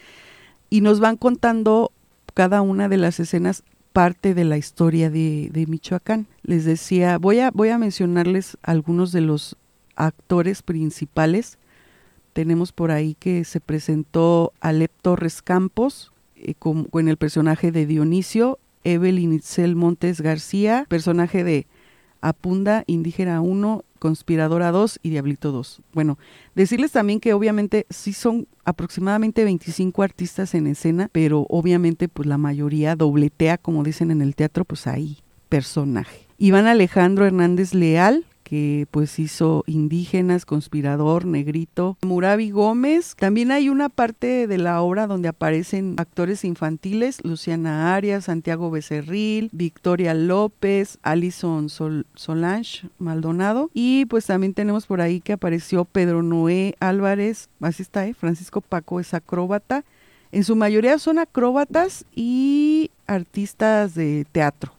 y 0.70 0.80
nos 0.80 1.00
van 1.00 1.16
contando 1.16 1.92
cada 2.34 2.62
una 2.62 2.88
de 2.88 2.96
las 2.96 3.20
escenas 3.20 3.62
parte 3.92 4.34
de 4.34 4.44
la 4.44 4.56
historia 4.56 5.10
de, 5.10 5.50
de 5.52 5.66
Michoacán. 5.66 6.26
Les 6.42 6.64
decía, 6.64 7.18
voy 7.18 7.40
a, 7.40 7.50
voy 7.50 7.68
a 7.68 7.78
mencionarles 7.78 8.56
algunos 8.62 9.12
de 9.12 9.20
los 9.20 9.56
actores 9.96 10.62
principales. 10.62 11.58
Tenemos 12.32 12.72
por 12.72 12.90
ahí 12.90 13.14
que 13.18 13.44
se 13.44 13.60
presentó 13.60 14.52
Alep 14.60 14.90
Torres 15.02 15.42
Campos 15.42 16.12
eh, 16.36 16.54
con, 16.54 16.84
con 16.84 17.08
el 17.08 17.18
personaje 17.18 17.70
de 17.70 17.86
Dionisio, 17.86 18.58
Evelyn 18.84 19.32
Itzel 19.32 19.76
Montes 19.76 20.20
García, 20.20 20.86
personaje 20.88 21.44
de 21.44 21.66
Apunda, 22.20 22.84
Indígena 22.86 23.40
1, 23.40 23.84
Conspiradora 23.98 24.70
2 24.70 25.00
y 25.02 25.10
Diablito 25.10 25.52
2. 25.52 25.82
Bueno, 25.92 26.18
decirles 26.54 26.92
también 26.92 27.20
que 27.20 27.34
obviamente 27.34 27.86
sí 27.90 28.12
son 28.12 28.48
aproximadamente 28.64 29.44
25 29.44 30.02
artistas 30.02 30.54
en 30.54 30.66
escena, 30.66 31.08
pero 31.12 31.46
obviamente 31.48 32.08
pues 32.08 32.26
la 32.26 32.38
mayoría 32.38 32.96
dobletea, 32.96 33.58
como 33.58 33.84
dicen 33.84 34.10
en 34.10 34.22
el 34.22 34.34
teatro, 34.34 34.64
pues 34.64 34.86
ahí 34.86 35.18
personaje. 35.48 36.26
Iván 36.38 36.66
Alejandro 36.66 37.26
Hernández 37.26 37.74
Leal, 37.74 38.24
que 38.52 38.86
pues 38.90 39.18
hizo 39.18 39.64
Indígenas, 39.66 40.44
Conspirador, 40.44 41.24
Negrito, 41.24 41.96
Murabi 42.02 42.50
Gómez. 42.50 43.16
También 43.18 43.50
hay 43.50 43.70
una 43.70 43.88
parte 43.88 44.46
de 44.46 44.58
la 44.58 44.82
obra 44.82 45.06
donde 45.06 45.28
aparecen 45.28 45.94
actores 45.96 46.44
infantiles, 46.44 47.24
Luciana 47.24 47.94
Arias, 47.94 48.26
Santiago 48.26 48.70
Becerril, 48.70 49.48
Victoria 49.54 50.12
López, 50.12 50.98
Alison 51.00 51.70
Solange 51.70 52.90
Maldonado. 52.98 53.70
Y 53.72 54.04
pues 54.04 54.26
también 54.26 54.52
tenemos 54.52 54.84
por 54.84 55.00
ahí 55.00 55.22
que 55.22 55.32
apareció 55.32 55.86
Pedro 55.86 56.22
Noé 56.22 56.74
Álvarez, 56.78 57.48
así 57.62 57.82
está, 57.82 58.06
¿eh? 58.06 58.12
Francisco 58.12 58.60
Paco 58.60 59.00
es 59.00 59.14
acróbata. 59.14 59.82
En 60.30 60.44
su 60.44 60.56
mayoría 60.56 60.98
son 60.98 61.18
acróbatas 61.18 62.04
y 62.14 62.90
artistas 63.06 63.94
de 63.94 64.26
teatro 64.30 64.74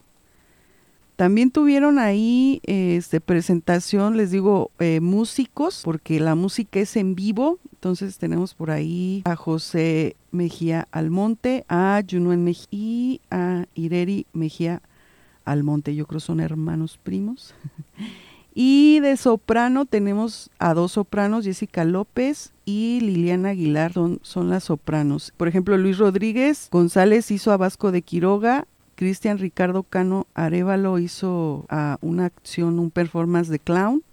También 1.15 1.51
tuvieron 1.51 1.99
ahí 1.99 2.59
este, 2.63 3.21
presentación, 3.21 4.17
les 4.17 4.31
digo, 4.31 4.71
eh, 4.79 4.99
músicos, 4.99 5.81
porque 5.83 6.19
la 6.19 6.35
música 6.35 6.79
es 6.79 6.95
en 6.95 7.13
vivo. 7.15 7.59
Entonces 7.71 8.17
tenemos 8.17 8.55
por 8.55 8.71
ahí 8.71 9.21
a 9.25 9.35
José 9.35 10.15
Mejía 10.31 10.87
Almonte, 10.91 11.65
a 11.67 12.01
Junuen 12.09 12.43
Mejía 12.43 12.67
y 12.71 13.21
a 13.29 13.65
Ireri 13.75 14.25
Mejía 14.33 14.81
Almonte. 15.45 15.93
Yo 15.93 16.07
creo 16.07 16.19
son 16.19 16.39
hermanos 16.39 16.97
primos. 17.01 17.53
y 18.55 18.99
de 19.01 19.15
soprano 19.17 19.85
tenemos 19.85 20.49
a 20.57 20.73
dos 20.73 20.93
sopranos, 20.93 21.45
Jessica 21.45 21.83
López 21.83 22.53
y 22.65 22.99
Liliana 23.01 23.49
Aguilar, 23.49 23.93
son, 23.93 24.19
son 24.23 24.49
las 24.49 24.63
sopranos. 24.63 25.33
Por 25.37 25.47
ejemplo, 25.47 25.77
Luis 25.77 25.97
Rodríguez 25.97 26.69
González 26.71 27.29
hizo 27.29 27.51
a 27.51 27.57
Vasco 27.57 27.91
de 27.91 28.01
Quiroga, 28.01 28.65
Cristian 28.95 29.37
Ricardo 29.37 29.83
Cano 29.83 30.27
Arevalo 30.33 30.99
hizo 30.99 31.65
uh, 31.71 31.97
una 32.01 32.25
acción, 32.25 32.79
un 32.79 32.91
performance 32.91 33.49
de 33.49 33.59
clown 33.59 34.03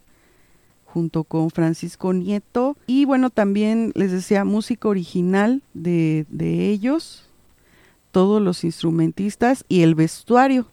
junto 0.84 1.24
con 1.24 1.50
Francisco 1.50 2.12
Nieto. 2.12 2.76
Y 2.86 3.04
bueno 3.04 3.30
también 3.30 3.92
les 3.94 4.10
decía 4.12 4.44
música 4.44 4.88
original 4.88 5.62
de, 5.74 6.26
de 6.28 6.68
ellos 6.68 7.26
todos 8.10 8.42
los 8.42 8.64
instrumentistas 8.64 9.64
y 9.68 9.82
el 9.82 9.94
vestuario. 9.94 10.66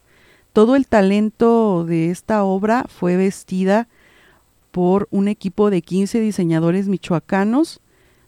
Todo 0.54 0.76
el 0.76 0.88
talento 0.88 1.86
de 1.86 2.10
esta 2.10 2.44
obra 2.44 2.86
fue 2.88 3.16
vestida 3.16 3.88
por 4.72 5.08
un 5.12 5.28
equipo 5.28 5.70
de 5.70 5.82
15 5.82 6.20
diseñadores 6.20 6.88
michoacanos 6.88 7.80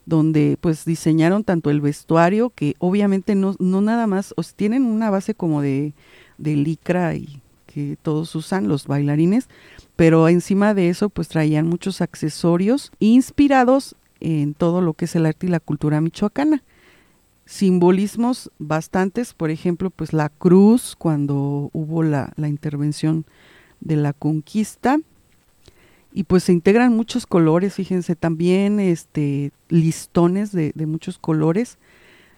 donde 0.10 0.58
pues 0.60 0.86
diseñaron 0.86 1.44
tanto 1.44 1.70
el 1.70 1.82
vestuario, 1.82 2.50
que 2.50 2.76
obviamente 2.80 3.36
no, 3.36 3.56
no 3.60 3.80
nada 3.80 4.08
más, 4.08 4.34
tienen 4.56 4.84
una 4.84 5.12
base 5.12 5.36
como 5.36 5.62
de, 5.62 5.94
de 6.40 6.56
licra 6.56 7.14
y 7.14 7.42
que 7.68 7.96
todos 8.02 8.34
usan 8.34 8.68
los 8.68 8.88
bailarines, 8.88 9.48
pero 9.96 10.28
encima 10.28 10.74
de 10.74 10.90
eso 10.90 11.10
pues 11.10 11.28
traían 11.28 11.68
muchos 11.68 12.02
accesorios 12.02 12.92
inspirados 12.98 13.96
en 14.20 14.56
todo 14.56 14.82
lo 14.82 14.94
que 14.96 15.06
es 15.06 15.16
el 15.16 15.28
arte 15.28 15.46
y 15.46 15.50
la 15.50 15.60
cultura 15.60 16.02
michoacana. 16.02 16.64
Simbolismos 17.46 18.52
bastantes, 18.58 19.36
por 19.36 19.52
ejemplo, 19.52 19.92
pues 19.92 20.12
la 20.12 20.30
cruz 20.30 20.96
cuando 20.98 21.70
hubo 21.72 22.02
la, 22.02 22.34
la 22.36 22.48
intervención 22.48 23.26
de 23.80 23.96
la 23.96 24.14
conquista, 24.14 25.00
y 26.12 26.24
pues 26.24 26.44
se 26.44 26.54
integran 26.54 26.96
muchos 26.96 27.26
colores, 27.26 27.76
fíjense, 27.76 28.16
también 28.16 28.80
este 28.80 29.52
listones 29.70 30.52
de, 30.52 30.74
muchos 30.88 31.20
colores, 31.20 31.78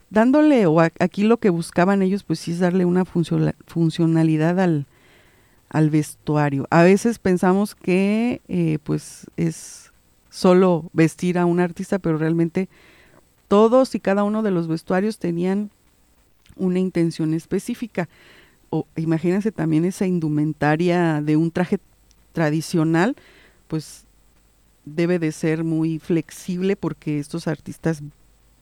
dándole, 0.10 0.66
o 0.66 0.82
aquí 0.82 1.24
lo 1.24 1.38
que 1.38 1.50
buscaban 1.50 2.02
ellos, 2.02 2.24
pues 2.24 2.40
sí 2.40 2.52
es 2.52 2.60
darle 2.60 2.86
una 2.86 3.06
funcionalidad 3.06 4.60
al, 4.60 4.86
al 5.70 5.90
vestuario. 5.90 6.68
A 6.70 6.84
veces 6.84 7.18
pensamos 7.18 7.76
que 7.76 8.42
eh, 8.50 8.78
pues 8.84 9.28
es 9.38 9.92
solo 10.30 10.90
vestir 10.92 11.38
a 11.38 11.46
un 11.46 11.60
artista, 11.60 11.98
pero 12.00 12.18
realmente 12.18 12.68
todos 13.48 13.96
y 13.96 14.00
cada 14.00 14.24
uno 14.24 14.44
de 14.44 14.52
los 14.52 14.68
vestuarios 14.68 15.18
tenían 15.18 15.72
una 16.58 16.80
intención 16.80 17.34
específica. 17.34 18.10
O 18.70 18.86
imagínense 18.96 19.52
también 19.52 19.86
esa 19.86 20.08
indumentaria 20.08 21.22
de 21.22 21.36
un 21.36 21.52
traje 21.52 21.80
tradicional, 22.32 23.16
pues 23.72 24.04
debe 24.84 25.18
de 25.18 25.32
ser 25.32 25.64
muy 25.64 25.98
flexible 25.98 26.76
porque 26.76 27.20
estos 27.20 27.48
artistas 27.48 28.04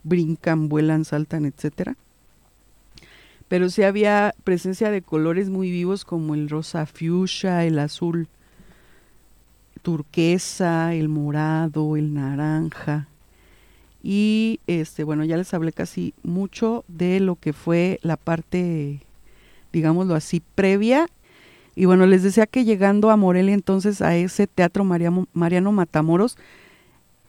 brincan, 0.03 0.69
vuelan, 0.69 1.03
saltan, 1.03 1.45
etcétera. 1.45 1.97
Pero 3.47 3.71
sí 3.71 3.81
había 3.81 4.35
presencia 4.43 4.91
de 4.91 5.01
colores 5.01 5.49
muy 5.49 5.71
vivos 5.71 6.05
como 6.05 6.35
el 6.35 6.47
rosa 6.47 6.85
fuchsia, 6.85 7.65
el 7.65 7.79
azul 7.79 8.27
turquesa, 9.81 10.93
el 10.93 11.09
morado, 11.09 11.97
el 11.97 12.13
naranja. 12.13 13.07
Y 14.03 14.59
este, 14.67 15.03
bueno, 15.03 15.23
ya 15.23 15.37
les 15.37 15.51
hablé 15.55 15.73
casi 15.73 16.13
mucho 16.21 16.85
de 16.87 17.19
lo 17.19 17.35
que 17.35 17.51
fue 17.51 17.99
la 18.03 18.15
parte, 18.15 19.01
digámoslo 19.73 20.13
así, 20.13 20.43
previa 20.53 21.07
y 21.79 21.85
bueno, 21.85 22.05
les 22.07 22.23
decía 22.23 22.45
que 22.45 22.65
llegando 22.65 23.09
a 23.09 23.15
Morelia 23.15 23.53
entonces 23.53 24.01
a 24.01 24.13
ese 24.17 24.47
teatro 24.47 24.83
Mariano, 24.83 25.71
Matamoros, 25.71 26.35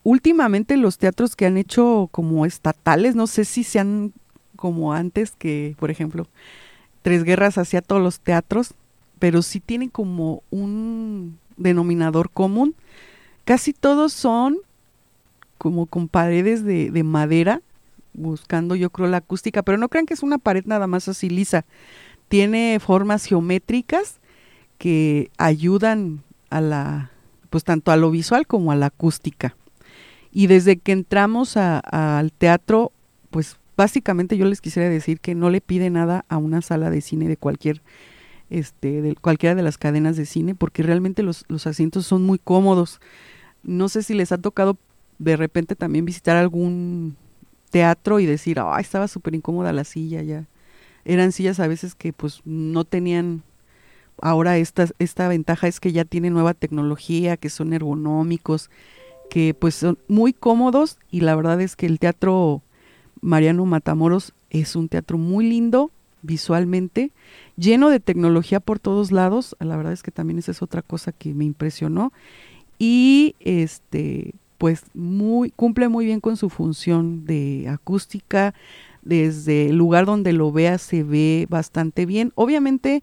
últimamente 0.02 0.76
los 0.76 0.98
teatros 0.98 1.36
que 1.36 1.46
han 1.46 1.56
hecho 1.56 2.08
como 2.10 2.44
estatales, 2.44 3.14
no 3.14 3.28
sé 3.28 3.44
si 3.44 3.62
sean 3.62 4.12
como 4.56 4.92
antes 4.92 5.36
que, 5.38 5.76
por 5.78 5.92
ejemplo, 5.92 6.26
Tres 7.02 7.22
Guerras 7.22 7.58
hacía 7.58 7.80
todos 7.80 8.02
los 8.02 8.18
teatros, 8.18 8.74
pero 9.20 9.42
sí 9.42 9.60
tienen 9.60 9.88
como 9.88 10.42
un 10.50 11.38
denominador 11.56 12.28
común. 12.28 12.74
Casi 13.44 13.72
todos 13.72 14.12
son 14.12 14.58
como 15.58 15.86
con 15.86 16.08
paredes 16.08 16.64
de, 16.64 16.90
de 16.90 17.04
madera, 17.04 17.62
buscando 18.14 18.74
yo 18.74 18.90
creo 18.90 19.06
la 19.06 19.18
acústica, 19.18 19.62
pero 19.62 19.78
no 19.78 19.88
crean 19.88 20.06
que 20.06 20.14
es 20.14 20.24
una 20.24 20.38
pared 20.38 20.64
nada 20.66 20.88
más 20.88 21.06
así 21.06 21.30
lisa. 21.30 21.64
Tiene 22.26 22.80
formas 22.80 23.26
geométricas 23.26 24.19
que 24.80 25.30
ayudan 25.36 26.22
a 26.48 26.62
la, 26.62 27.10
pues 27.50 27.64
tanto 27.64 27.92
a 27.92 27.98
lo 27.98 28.10
visual 28.10 28.46
como 28.46 28.72
a 28.72 28.76
la 28.76 28.86
acústica. 28.86 29.54
Y 30.32 30.46
desde 30.46 30.78
que 30.78 30.92
entramos 30.92 31.58
al 31.58 32.32
teatro, 32.32 32.90
pues 33.28 33.58
básicamente 33.76 34.38
yo 34.38 34.46
les 34.46 34.62
quisiera 34.62 34.88
decir 34.88 35.20
que 35.20 35.34
no 35.34 35.50
le 35.50 35.60
pide 35.60 35.90
nada 35.90 36.24
a 36.30 36.38
una 36.38 36.62
sala 36.62 36.88
de 36.88 37.02
cine 37.02 37.28
de 37.28 37.36
cualquier, 37.36 37.82
este, 38.48 39.02
de 39.02 39.14
cualquiera 39.16 39.54
de 39.54 39.62
las 39.62 39.76
cadenas 39.76 40.16
de 40.16 40.24
cine, 40.24 40.54
porque 40.54 40.82
realmente 40.82 41.22
los, 41.22 41.44
los 41.48 41.66
asientos 41.66 42.06
son 42.06 42.22
muy 42.22 42.38
cómodos. 42.38 43.02
No 43.62 43.90
sé 43.90 44.02
si 44.02 44.14
les 44.14 44.32
ha 44.32 44.38
tocado 44.38 44.78
de 45.18 45.36
repente 45.36 45.76
también 45.76 46.06
visitar 46.06 46.38
algún 46.38 47.18
teatro 47.68 48.18
y 48.18 48.24
decir, 48.24 48.60
ah, 48.60 48.80
estaba 48.80 49.08
súper 49.08 49.34
incómoda 49.34 49.74
la 49.74 49.84
silla 49.84 50.22
ya. 50.22 50.46
Eran 51.04 51.32
sillas 51.32 51.60
a 51.60 51.68
veces 51.68 51.94
que 51.94 52.14
pues 52.14 52.40
no 52.46 52.84
tenían 52.84 53.42
ahora 54.22 54.58
esta, 54.58 54.86
esta 54.98 55.28
ventaja 55.28 55.68
es 55.68 55.80
que 55.80 55.92
ya 55.92 56.04
tiene 56.04 56.30
nueva 56.30 56.54
tecnología, 56.54 57.36
que 57.36 57.50
son 57.50 57.72
ergonómicos, 57.72 58.70
que 59.30 59.54
pues 59.54 59.74
son 59.74 59.98
muy 60.08 60.32
cómodos 60.32 60.98
y 61.10 61.20
la 61.20 61.36
verdad 61.36 61.60
es 61.60 61.76
que 61.76 61.86
el 61.86 61.98
teatro 61.98 62.62
Mariano 63.20 63.64
Matamoros 63.64 64.32
es 64.50 64.76
un 64.76 64.88
teatro 64.88 65.18
muy 65.18 65.48
lindo 65.48 65.90
visualmente, 66.22 67.12
lleno 67.56 67.88
de 67.88 68.00
tecnología 68.00 68.60
por 68.60 68.78
todos 68.78 69.10
lados, 69.10 69.56
la 69.58 69.76
verdad 69.76 69.92
es 69.92 70.02
que 70.02 70.10
también 70.10 70.38
esa 70.38 70.50
es 70.50 70.62
otra 70.62 70.82
cosa 70.82 71.12
que 71.12 71.32
me 71.32 71.44
impresionó 71.44 72.12
y 72.78 73.36
este 73.40 74.34
pues 74.58 74.84
muy 74.92 75.50
cumple 75.52 75.88
muy 75.88 76.04
bien 76.04 76.20
con 76.20 76.36
su 76.36 76.50
función 76.50 77.24
de 77.24 77.66
acústica, 77.70 78.52
desde 79.02 79.70
el 79.70 79.76
lugar 79.76 80.04
donde 80.04 80.34
lo 80.34 80.52
vea 80.52 80.76
se 80.76 81.02
ve 81.02 81.46
bastante 81.48 82.04
bien. 82.04 82.32
Obviamente 82.34 83.02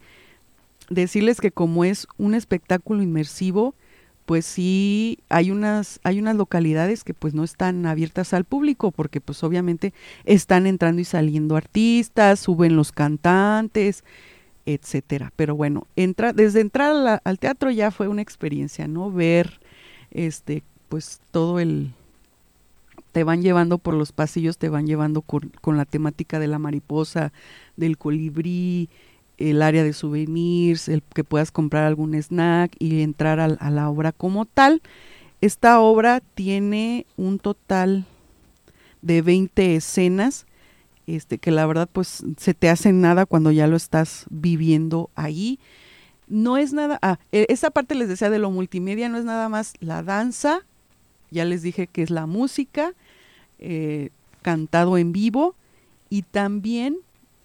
decirles 0.89 1.41
que 1.41 1.52
como 1.52 1.84
es 1.84 2.08
un 2.17 2.34
espectáculo 2.34 3.02
inmersivo, 3.02 3.76
pues 4.26 4.45
sí 4.45 5.19
hay 5.30 5.52
unas 5.52 6.02
hay 6.04 6.19
unas 6.19 6.36
localidades 6.36 7.06
que 7.06 7.13
pues 7.13 7.34
no 7.34 7.45
están 7.45 7.86
abiertas 7.86 8.34
al 8.34 8.43
público 8.43 8.91
porque 8.91 9.21
pues 9.21 9.41
obviamente 9.43 9.93
están 10.26 10.67
entrando 10.67 11.02
y 11.02 11.06
saliendo 11.06 11.56
artistas, 11.56 12.41
suben 12.41 12.76
los 12.76 12.91
cantantes, 12.91 14.04
etcétera. 14.65 15.32
Pero 15.38 15.56
bueno, 15.56 15.88
entra 15.95 16.34
desde 16.34 16.60
entrar 16.60 17.21
al 17.23 17.39
teatro 17.39 17.71
ya 17.71 17.89
fue 17.89 18.10
una 18.10 18.21
experiencia, 18.21 18.88
¿no? 18.88 19.12
Ver 19.12 19.62
este 20.12 20.62
pues 20.89 21.21
todo 21.32 21.60
el 21.60 21.93
te 23.13 23.23
van 23.23 23.41
llevando 23.41 23.78
por 23.78 23.93
los 23.93 24.12
pasillos, 24.12 24.58
te 24.58 24.69
van 24.69 24.86
llevando 24.86 25.21
con, 25.21 25.52
con 25.62 25.78
la 25.78 25.86
temática 25.86 26.38
de 26.38 26.47
la 26.47 26.60
mariposa, 26.60 27.32
del 27.76 27.97
colibrí, 27.97 28.89
el 29.38 29.62
área 29.62 29.84
de 29.84 29.93
souvenirs, 29.93 30.89
el 30.89 31.04
que 31.13 31.23
puedas 31.23 31.52
comprar 31.52 31.86
algún 31.86 32.15
snack 32.15 32.76
y 32.80 33.02
entrar 33.02 33.39
a, 33.39 33.69
la 33.69 33.89
obra 33.89 34.12
como 34.12 34.45
tal. 34.45 34.82
Esta 35.41 35.80
obra 35.80 36.21
tiene 36.34 37.06
un 37.15 37.38
total 37.38 38.06
de 39.02 39.21
20 39.21 39.76
escenas, 39.76 40.47
este, 41.06 41.38
que 41.38 41.52
la 41.52 41.65
verdad 41.65 41.88
pues 41.91 42.23
se 42.38 42.54
te 42.54 42.69
hace 42.69 42.91
nada 42.91 43.26
cuando 43.26 43.52
ya 43.52 43.67
lo 43.67 43.76
estás 43.76 44.26
viviendo 44.30 45.10
ahí. 45.15 45.60
No 46.28 46.58
es 46.58 46.73
nada, 46.73 47.00
ah, 47.02 47.19
e, 47.32 47.45
esa 47.50 47.69
parte 47.69 47.95
les 47.95 48.10
decía 48.10 48.30
de 48.30 48.39
lo 48.39 48.52
multimedia, 48.52 49.08
no 49.08 49.17
es 49.17 49.26
nada 49.26 49.47
más 49.47 49.73
la 49.80 50.04
danza, 50.04 50.65
ya 51.30 51.45
les 51.45 51.62
dije 51.62 51.88
que 51.88 52.02
es 52.02 52.10
la 52.10 52.26
música, 52.26 52.93
eh, 53.60 54.10
cantado 54.41 54.97
en 54.97 55.13
vivo, 55.13 55.56
y 56.10 56.23
también 56.23 56.97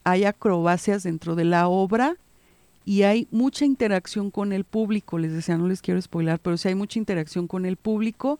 hay 0.04 0.24
acrobacias 0.24 1.02
dentro 1.02 1.34
de 1.34 1.44
la 1.44 1.68
obra 1.68 2.16
y 2.84 3.02
hay 3.02 3.28
mucha 3.30 3.64
interacción 3.64 4.30
con 4.30 4.52
el 4.52 4.64
público. 4.64 5.18
Les 5.18 5.32
decía, 5.32 5.56
no 5.56 5.68
les 5.68 5.82
quiero 5.82 6.00
spoilar, 6.00 6.38
pero 6.40 6.56
si 6.56 6.68
hay 6.68 6.74
mucha 6.74 6.98
interacción 6.98 7.46
con 7.46 7.64
el 7.64 7.76
público, 7.76 8.38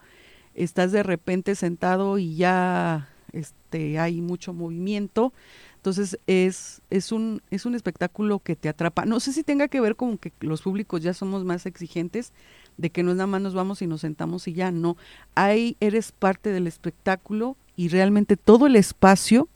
estás 0.54 0.92
de 0.92 1.02
repente 1.02 1.54
sentado 1.54 2.18
y 2.18 2.36
ya 2.36 3.08
este, 3.32 3.98
hay 3.98 4.20
mucho 4.20 4.52
movimiento. 4.52 5.32
Entonces 5.76 6.18
es, 6.26 6.80
es, 6.90 7.10
un, 7.10 7.42
es 7.50 7.66
un 7.66 7.74
espectáculo 7.74 8.38
que 8.38 8.54
te 8.54 8.68
atrapa. 8.68 9.04
No 9.04 9.18
sé 9.20 9.32
si 9.32 9.42
tenga 9.42 9.68
que 9.68 9.80
ver 9.80 9.96
con 9.96 10.18
que 10.18 10.32
los 10.40 10.62
públicos 10.62 11.02
ya 11.02 11.14
somos 11.14 11.44
más 11.44 11.66
exigentes, 11.66 12.32
de 12.76 12.90
que 12.90 13.02
no 13.02 13.10
es 13.10 13.16
nada 13.16 13.26
más 13.26 13.42
nos 13.42 13.54
vamos 13.54 13.82
y 13.82 13.86
nos 13.86 14.00
sentamos 14.02 14.46
y 14.48 14.52
ya, 14.52 14.70
no. 14.70 14.96
Ahí 15.34 15.76
eres 15.80 16.12
parte 16.12 16.50
del 16.50 16.66
espectáculo 16.66 17.56
y 17.76 17.88
realmente 17.88 18.36
todo 18.36 18.66
el 18.66 18.76
espacio 18.76 19.48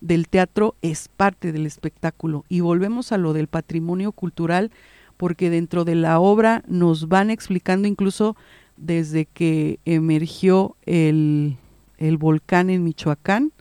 del 0.00 0.28
teatro 0.28 0.74
es 0.82 1.08
parte 1.08 1.52
del 1.52 1.66
espectáculo. 1.66 2.44
Y 2.48 2.60
volvemos 2.60 3.12
a 3.12 3.18
lo 3.18 3.32
del 3.32 3.48
patrimonio 3.48 4.12
cultural, 4.12 4.70
porque 5.16 5.50
dentro 5.50 5.84
de 5.84 5.94
la 5.94 6.20
obra 6.20 6.62
nos 6.68 7.08
van 7.08 7.30
explicando 7.30 7.88
incluso 7.88 8.36
desde 8.76 9.26
que 9.26 9.80
emergió 9.84 10.76
el, 10.86 11.56
el 11.98 12.16
volcán 12.16 12.70
en 12.70 12.84
Michoacán, 12.84 13.52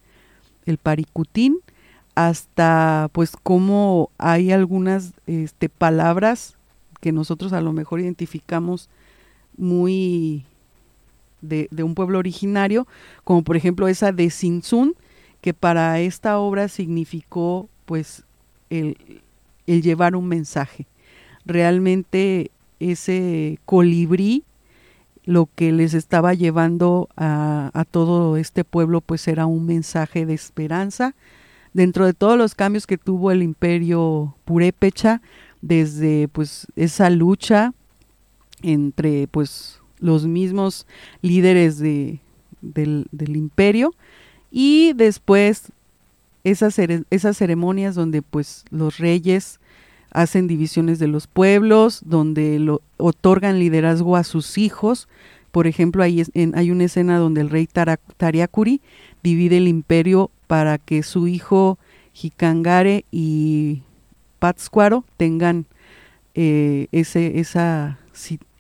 el 0.66 0.78
Paricutín, 0.78 1.60
hasta 2.16 3.10
pues 3.12 3.34
cómo 3.42 4.10
hay 4.18 4.52
algunas 4.52 5.14
este, 5.28 5.70
palabras 5.70 6.58
que 7.00 7.12
nosotros 7.12 7.54
a 7.54 7.62
lo 7.62 7.74
mejor 7.74 8.00
identificamos 8.00 8.90
muy 9.56 10.44
de, 11.42 11.70
un 11.84 11.96
pueblo 11.96 12.20
originario, 12.20 12.88
como 13.24 13.44
por 13.44 13.56
ejemplo 13.56 13.88
esa 13.88 14.12
de 14.12 14.30
Sinsun, 14.30 14.96
que 15.42 15.54
para 15.54 16.00
esta 16.00 16.40
obra 16.40 16.68
significó 16.68 17.70
pues 17.86 18.24
el, 18.70 18.98
llevar 19.66 20.16
un 20.16 20.28
mensaje. 20.28 20.88
Realmente 21.46 22.52
ese 22.80 23.60
colibrí 23.66 24.44
lo 25.24 25.50
que 25.56 25.72
les 25.72 25.94
estaba 25.94 26.34
llevando 26.34 27.10
a, 27.18 27.72
a, 27.74 27.84
todo 27.86 28.38
este 28.38 28.64
pueblo 28.64 29.02
pues 29.02 29.28
era 29.28 29.46
un 29.46 29.66
mensaje 29.66 30.26
de 30.26 30.34
esperanza, 30.34 31.16
dentro 31.74 32.06
de 32.06 32.14
todos 32.14 32.38
los 32.38 32.56
cambios 32.56 32.88
que 32.88 32.98
tuvo 32.98 33.32
el 33.32 33.44
imperio 33.44 34.36
purépecha, 34.46 35.22
desde 35.62 36.28
pues 36.30 36.68
esa 36.76 37.10
lucha 37.10 37.74
entre 38.62 39.28
pues 39.28 39.82
los 40.00 40.26
mismos 40.26 40.88
líderes 41.22 41.80
de, 41.80 42.20
del, 42.62 43.08
imperio 43.36 43.94
y 44.52 44.94
después 44.94 45.72
esas, 46.44 46.80
esas 47.10 47.38
ceremonias 47.38 47.96
donde 47.96 48.22
pues 48.22 48.66
los 48.70 48.98
reyes 48.98 49.60
hacen 50.12 50.48
divisiones 50.48 51.00
de 51.00 51.08
los 51.08 51.28
pueblos, 51.28 52.02
donde 52.06 52.60
lo, 52.60 52.82
otorgan 52.98 53.60
liderazgo 53.60 54.16
a 54.16 54.24
sus 54.24 54.58
hijos. 54.58 55.08
Por 55.52 55.68
ejemplo, 55.68 56.04
hay, 56.04 56.24
hay 56.54 56.72
una 56.72 56.86
escena 56.86 57.18
donde 57.18 57.42
el 57.42 57.50
rey 57.50 57.68
Tariakuri 58.18 58.82
divide 59.24 59.58
el 59.58 59.68
imperio 59.68 60.32
para 60.48 60.78
que 60.78 61.04
su 61.04 61.28
hijo 61.28 61.78
Hikangare 62.14 63.06
y 63.12 63.82
Pátzcuaro 64.40 65.04
tengan 65.18 65.66
eh, 66.36 66.88
ese 66.92 67.40
esa, 67.40 68.00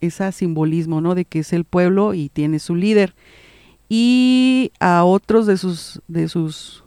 esa 0.02 0.32
simbolismo 0.32 1.02
¿no? 1.02 1.15
de 1.15 1.26
que 1.26 1.39
es 1.39 1.54
el 1.54 1.63
pueblo 1.63 2.13
y 2.13 2.30
tiene 2.30 2.60
su 2.60 2.76
líder. 2.76 3.13
Y 3.89 4.71
a 4.80 5.04
otros 5.04 5.45
de 5.45 5.58
sus, 5.58 6.02
de 6.08 6.28
sus 6.28 6.84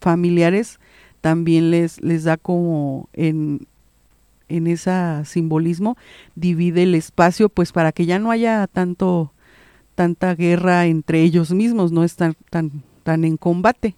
familiares 0.00 0.80
también 1.20 1.70
les, 1.70 2.02
les 2.02 2.24
da 2.24 2.36
como 2.36 3.08
en, 3.12 3.66
en 4.48 4.66
ese 4.66 4.92
simbolismo, 5.24 5.96
divide 6.34 6.84
el 6.84 6.94
espacio 6.94 7.48
pues 7.48 7.72
para 7.72 7.92
que 7.92 8.06
ya 8.06 8.18
no 8.18 8.30
haya 8.30 8.66
tanto 8.66 9.32
tanta 9.94 10.34
guerra 10.34 10.86
entre 10.86 11.22
ellos 11.22 11.52
mismos, 11.52 11.92
no 11.92 12.04
están 12.04 12.34
tan, 12.48 12.82
tan 13.02 13.24
en 13.24 13.36
combate 13.36 13.96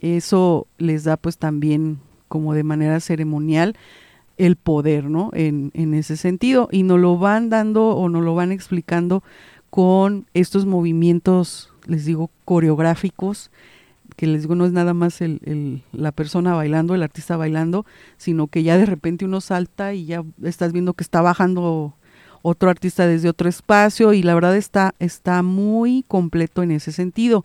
eso 0.00 0.66
les 0.78 1.04
da 1.04 1.16
pues 1.16 1.38
también 1.38 1.98
como 2.28 2.54
de 2.54 2.64
manera 2.64 3.00
ceremonial 3.00 3.76
el 4.38 4.56
poder, 4.56 5.04
¿no? 5.04 5.30
En, 5.34 5.70
en 5.74 5.92
ese 5.94 6.16
sentido. 6.16 6.68
Y 6.72 6.82
nos 6.82 6.98
lo 6.98 7.18
van 7.18 7.50
dando 7.50 7.88
o 7.88 8.08
nos 8.08 8.22
lo 8.22 8.34
van 8.34 8.52
explicando 8.52 9.22
con 9.70 10.26
estos 10.34 10.66
movimientos, 10.66 11.72
les 11.86 12.04
digo, 12.04 12.30
coreográficos, 12.44 13.50
que 14.16 14.26
les 14.26 14.42
digo, 14.42 14.54
no 14.54 14.66
es 14.66 14.72
nada 14.72 14.92
más 14.92 15.20
el, 15.20 15.40
el, 15.44 15.82
la 15.92 16.12
persona 16.12 16.54
bailando, 16.54 16.94
el 16.94 17.02
artista 17.02 17.36
bailando, 17.36 17.86
sino 18.18 18.48
que 18.48 18.62
ya 18.62 18.76
de 18.76 18.86
repente 18.86 19.24
uno 19.24 19.40
salta 19.40 19.94
y 19.94 20.04
ya 20.04 20.24
estás 20.42 20.72
viendo 20.72 20.94
que 20.94 21.04
está 21.04 21.22
bajando 21.22 21.94
otro 22.42 22.70
artista 22.70 23.06
desde 23.06 23.28
otro 23.28 23.48
espacio 23.48 24.12
y 24.12 24.22
la 24.22 24.34
verdad 24.34 24.56
está, 24.56 24.94
está 24.98 25.42
muy 25.42 26.04
completo 26.08 26.62
en 26.62 26.70
ese 26.70 26.92
sentido. 26.92 27.44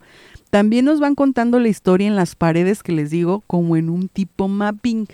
También 0.49 0.85
nos 0.85 0.99
van 0.99 1.15
contando 1.15 1.59
la 1.59 1.67
historia 1.67 2.07
en 2.07 2.15
las 2.15 2.35
paredes 2.35 2.81
que 2.81 2.93
les 2.93 3.09
digo, 3.09 3.43
como 3.47 3.75
en 3.75 3.89
un 3.89 4.07
tipo 4.07 4.47
mapping. 4.47 5.07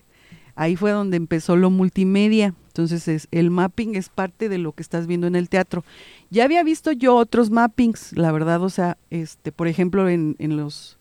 Ahí 0.62 0.76
fue 0.76 0.92
donde 0.92 1.18
empezó 1.18 1.56
lo 1.56 1.72
multimedia. 1.72 2.54
Entonces 2.68 3.08
es, 3.08 3.28
el 3.32 3.50
mapping 3.50 3.96
es 3.96 4.10
parte 4.10 4.48
de 4.48 4.60
lo 4.60 4.74
que 4.74 4.84
estás 4.84 5.08
viendo 5.08 5.26
en 5.26 5.36
el 5.36 5.50
teatro. 5.50 5.84
Ya 6.30 6.44
había 6.44 6.62
visto 6.62 6.92
yo 6.92 7.16
otros 7.16 7.50
mappings, 7.50 8.16
la 8.16 8.32
verdad, 8.32 8.62
o 8.62 8.70
sea, 8.70 8.96
este, 9.10 9.52
por 9.52 9.68
ejemplo, 9.68 10.08
en, 10.08 10.36
en 10.38 10.58
los 10.58 11.00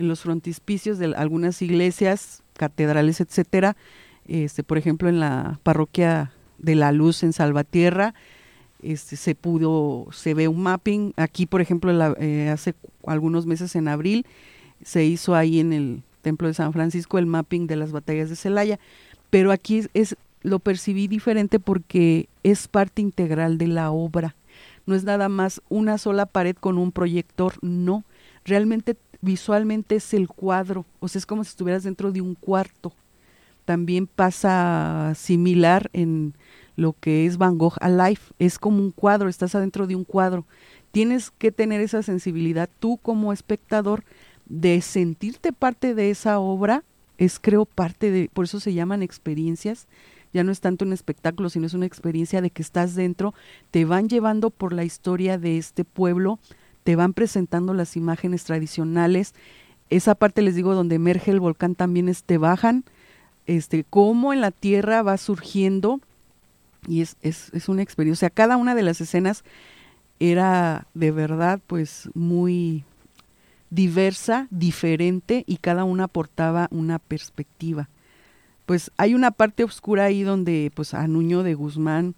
en 0.00 0.08
los 0.08 0.22
frontispicios 0.22 0.98
de 0.98 1.14
algunas 1.14 1.62
iglesias, 1.62 2.42
catedrales, 2.54 3.20
etcétera. 3.20 3.76
Este, 4.26 4.64
por 4.64 4.78
ejemplo, 4.78 5.08
en 5.08 5.20
la 5.20 5.60
parroquia 5.62 6.32
de 6.58 6.74
la 6.74 6.90
Luz 6.90 7.22
en 7.22 7.32
Salvatierra, 7.32 8.14
este, 8.82 9.14
se 9.14 9.36
pudo, 9.36 10.08
se 10.10 10.34
ve 10.34 10.48
un 10.48 10.60
mapping. 10.60 11.12
Aquí, 11.16 11.46
por 11.46 11.60
ejemplo, 11.60 12.16
eh, 12.18 12.48
hace 12.48 12.74
algunos 13.06 13.46
meses 13.46 13.76
en 13.76 13.86
abril 13.86 14.26
se 14.84 15.04
hizo 15.04 15.36
ahí 15.36 15.60
en 15.60 15.72
el 15.72 16.02
Templo 16.22 16.48
de 16.48 16.54
San 16.54 16.72
Francisco 16.72 17.18
el 17.18 17.26
mapping 17.26 17.66
de 17.66 17.76
las 17.76 17.92
batallas 17.92 18.30
de 18.30 18.36
Celaya, 18.36 18.78
pero 19.30 19.52
aquí 19.52 19.82
es, 19.92 20.16
lo 20.42 20.58
percibí 20.58 21.08
diferente 21.08 21.60
porque 21.60 22.28
es 22.42 22.68
parte 22.68 23.02
integral 23.02 23.58
de 23.58 23.66
la 23.66 23.90
obra. 23.90 24.34
No 24.86 24.94
es 24.94 25.04
nada 25.04 25.28
más 25.28 25.60
una 25.68 25.98
sola 25.98 26.26
pared 26.26 26.56
con 26.56 26.78
un 26.78 26.92
proyector, 26.92 27.54
no. 27.60 28.04
Realmente 28.44 28.96
visualmente 29.20 29.96
es 29.96 30.14
el 30.14 30.28
cuadro, 30.28 30.84
o 31.00 31.08
sea, 31.08 31.20
es 31.20 31.26
como 31.26 31.44
si 31.44 31.50
estuvieras 31.50 31.84
dentro 31.84 32.10
de 32.12 32.20
un 32.20 32.34
cuarto. 32.34 32.92
También 33.64 34.08
pasa 34.08 35.12
similar 35.14 35.88
en 35.92 36.34
lo 36.76 36.94
que 36.98 37.26
es 37.26 37.38
Van 37.38 37.58
Gogh 37.58 37.76
Alive, 37.80 38.20
es 38.38 38.58
como 38.58 38.78
un 38.78 38.90
cuadro, 38.90 39.28
estás 39.28 39.54
adentro 39.54 39.86
de 39.86 39.94
un 39.94 40.04
cuadro. 40.04 40.44
Tienes 40.90 41.30
que 41.30 41.52
tener 41.52 41.80
esa 41.80 42.02
sensibilidad 42.02 42.68
tú 42.80 42.98
como 43.00 43.32
espectador 43.32 44.04
de 44.46 44.80
sentirte 44.80 45.52
parte 45.52 45.94
de 45.94 46.10
esa 46.10 46.38
obra, 46.38 46.84
es 47.18 47.38
creo 47.38 47.64
parte 47.64 48.10
de, 48.10 48.30
por 48.32 48.44
eso 48.46 48.60
se 48.60 48.74
llaman 48.74 49.02
experiencias, 49.02 49.86
ya 50.32 50.44
no 50.44 50.52
es 50.52 50.60
tanto 50.60 50.84
un 50.84 50.92
espectáculo, 50.92 51.50
sino 51.50 51.66
es 51.66 51.74
una 51.74 51.86
experiencia 51.86 52.40
de 52.40 52.50
que 52.50 52.62
estás 52.62 52.94
dentro, 52.94 53.34
te 53.70 53.84
van 53.84 54.08
llevando 54.08 54.50
por 54.50 54.72
la 54.72 54.84
historia 54.84 55.38
de 55.38 55.58
este 55.58 55.84
pueblo, 55.84 56.38
te 56.84 56.96
van 56.96 57.12
presentando 57.12 57.74
las 57.74 57.96
imágenes 57.96 58.44
tradicionales, 58.44 59.34
esa 59.92 60.14
parte 60.14 60.40
les 60.40 60.54
digo 60.54 60.74
donde 60.74 60.94
emerge 60.94 61.30
el 61.30 61.40
volcán 61.40 61.74
también 61.74 62.08
es, 62.08 62.24
te 62.24 62.38
bajan, 62.38 62.84
este, 63.46 63.84
cómo 63.84 64.32
en 64.32 64.40
la 64.40 64.50
tierra 64.50 65.02
va 65.02 65.18
surgiendo. 65.18 66.00
Y 66.88 67.02
es, 67.02 67.16
es, 67.20 67.50
es 67.52 67.68
una 67.68 67.82
experiencia. 67.82 68.26
O 68.26 68.28
sea, 68.28 68.30
cada 68.30 68.56
una 68.56 68.74
de 68.74 68.82
las 68.82 69.00
escenas 69.00 69.44
era 70.18 70.86
de 70.94 71.10
verdad 71.10 71.60
pues 71.66 72.08
muy 72.14 72.84
diversa, 73.72 74.48
diferente 74.50 75.44
y 75.46 75.56
cada 75.56 75.84
una 75.84 76.04
aportaba 76.04 76.68
una 76.70 76.98
perspectiva. 76.98 77.88
Pues 78.66 78.90
hay 78.98 79.14
una 79.14 79.30
parte 79.30 79.64
oscura 79.64 80.04
ahí 80.04 80.22
donde 80.22 80.70
pues 80.74 80.92
a 80.92 81.08
Nuño 81.08 81.42
de 81.42 81.54
Guzmán 81.54 82.14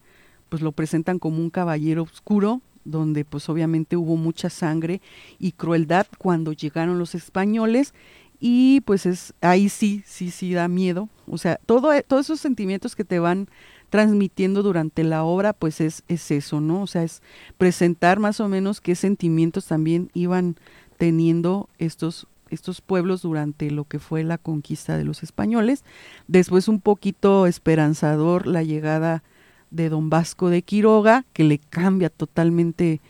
pues 0.49 0.63
lo 0.63 0.73
presentan 0.73 1.21
como 1.21 1.39
un 1.39 1.51
caballero 1.51 2.03
oscuro, 2.03 2.61
donde 2.85 3.25
pues 3.25 3.49
obviamente 3.49 3.97
hubo 3.97 4.17
mucha 4.17 4.51
sangre 4.51 5.01
y 5.39 5.53
crueldad 5.53 6.09
cuando 6.19 6.53
llegaron 6.53 6.99
los 6.99 7.15
españoles 7.15 7.95
y 8.41 8.81
pues 8.81 9.07
es 9.07 9.33
ahí 9.41 9.69
sí, 9.69 10.03
sí, 10.07 10.33
sí 10.33 10.53
da 10.55 10.67
miedo. 10.67 11.09
O 11.29 11.39
sea, 11.39 11.61
todo, 11.67 11.93
todos 12.03 12.27
esos 12.27 12.41
sentimientos 12.41 12.97
que 12.97 13.05
te 13.05 13.21
van 13.21 13.49
transmitiendo 13.91 14.65
durante 14.65 15.05
la 15.05 15.23
obra, 15.23 15.53
pues 15.53 15.81
es, 15.81 16.03
es 16.09 16.33
eso, 16.33 16.61
¿no? 16.61 16.83
O 16.83 16.87
sea, 16.89 17.05
es 17.05 17.23
presentar 17.59 18.19
más 18.19 18.41
o 18.41 18.49
menos 18.49 18.81
qué 18.81 18.97
sentimientos 18.97 19.67
también 19.67 20.11
iban 20.15 20.57
teniendo 21.05 21.69
estos 21.77 22.27
estos 22.49 22.81
pueblos 22.81 23.21
durante 23.21 23.71
lo 23.71 23.85
que 23.85 23.99
fue 23.99 24.23
la 24.25 24.39
conquista 24.39 24.97
de 24.97 25.05
los 25.05 25.23
españoles. 25.23 25.85
Después 26.29 26.67
un 26.67 26.81
poquito 26.81 27.47
esperanzador 27.47 28.47
la 28.47 28.63
llegada 28.63 29.23
de 29.71 29.91
don 29.91 30.09
Vasco 30.09 30.49
de 30.49 30.63
Quiroga, 30.63 31.27
que 31.35 31.45
le 31.45 31.59
cambia 31.59 32.09
totalmente 32.09 33.03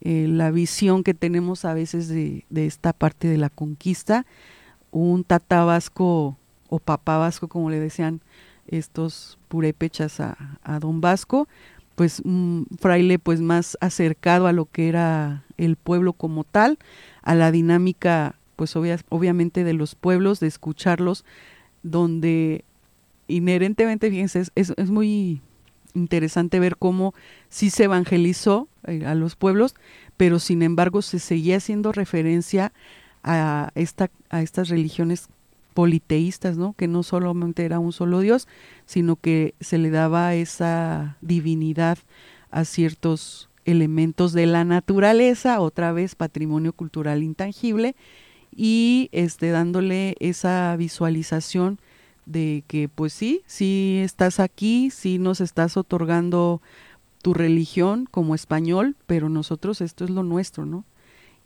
eh, 0.00 0.26
la 0.28 0.52
visión 0.52 1.02
que 1.02 1.14
tenemos 1.14 1.64
a 1.64 1.74
veces 1.74 2.06
de, 2.06 2.44
de, 2.50 2.66
esta 2.66 2.92
parte 2.92 3.26
de 3.26 3.38
la 3.38 3.48
conquista. 3.48 4.26
Un 4.92 5.24
tata 5.24 5.64
vasco 5.64 6.36
o 6.68 6.78
papá 6.78 7.18
vasco, 7.18 7.48
como 7.48 7.68
le 7.70 7.80
decían 7.80 8.20
estos 8.68 9.38
purépechas 9.48 10.20
a, 10.20 10.58
a 10.62 10.78
don 10.78 11.00
Vasco, 11.00 11.48
pues 12.00 12.20
un 12.20 12.66
fraile 12.78 13.18
pues 13.18 13.42
más 13.42 13.76
acercado 13.82 14.46
a 14.46 14.54
lo 14.54 14.64
que 14.64 14.88
era 14.88 15.44
el 15.58 15.76
pueblo 15.76 16.14
como 16.14 16.44
tal, 16.44 16.78
a 17.20 17.34
la 17.34 17.52
dinámica 17.52 18.36
pues 18.56 18.74
obviamente 18.74 19.64
de 19.64 19.74
los 19.74 19.96
pueblos, 19.96 20.40
de 20.40 20.46
escucharlos, 20.46 21.26
donde 21.82 22.64
inherentemente, 23.28 24.08
fíjense, 24.08 24.40
es, 24.54 24.72
es, 24.74 24.90
muy 24.90 25.42
interesante 25.92 26.58
ver 26.58 26.78
cómo 26.78 27.12
sí 27.50 27.68
se 27.68 27.84
evangelizó 27.84 28.66
eh, 28.86 29.04
a 29.04 29.14
los 29.14 29.36
pueblos, 29.36 29.74
pero 30.16 30.38
sin 30.38 30.62
embargo 30.62 31.02
se 31.02 31.18
seguía 31.18 31.58
haciendo 31.58 31.92
referencia 31.92 32.72
a, 33.22 33.72
esta, 33.74 34.10
a 34.30 34.40
estas 34.40 34.70
religiones 34.70 35.28
politeístas, 35.74 36.56
¿no? 36.56 36.74
Que 36.74 36.88
no 36.88 37.02
solamente 37.02 37.64
era 37.64 37.78
un 37.78 37.92
solo 37.92 38.20
Dios, 38.20 38.48
sino 38.86 39.16
que 39.16 39.54
se 39.60 39.78
le 39.78 39.90
daba 39.90 40.34
esa 40.34 41.16
divinidad 41.20 41.98
a 42.50 42.64
ciertos 42.64 43.48
elementos 43.64 44.32
de 44.32 44.46
la 44.46 44.64
naturaleza, 44.64 45.60
otra 45.60 45.92
vez 45.92 46.14
patrimonio 46.14 46.72
cultural 46.72 47.22
intangible, 47.22 47.94
y 48.54 49.08
este, 49.12 49.50
dándole 49.50 50.16
esa 50.18 50.74
visualización 50.76 51.78
de 52.26 52.64
que 52.66 52.88
pues 52.88 53.12
sí, 53.12 53.42
sí 53.46 54.00
estás 54.02 54.40
aquí, 54.40 54.90
sí 54.90 55.18
nos 55.18 55.40
estás 55.40 55.76
otorgando 55.76 56.60
tu 57.22 57.34
religión 57.34 58.06
como 58.10 58.34
español, 58.34 58.96
pero 59.06 59.28
nosotros 59.28 59.80
esto 59.80 60.04
es 60.04 60.10
lo 60.10 60.22
nuestro, 60.22 60.66
¿no? 60.66 60.84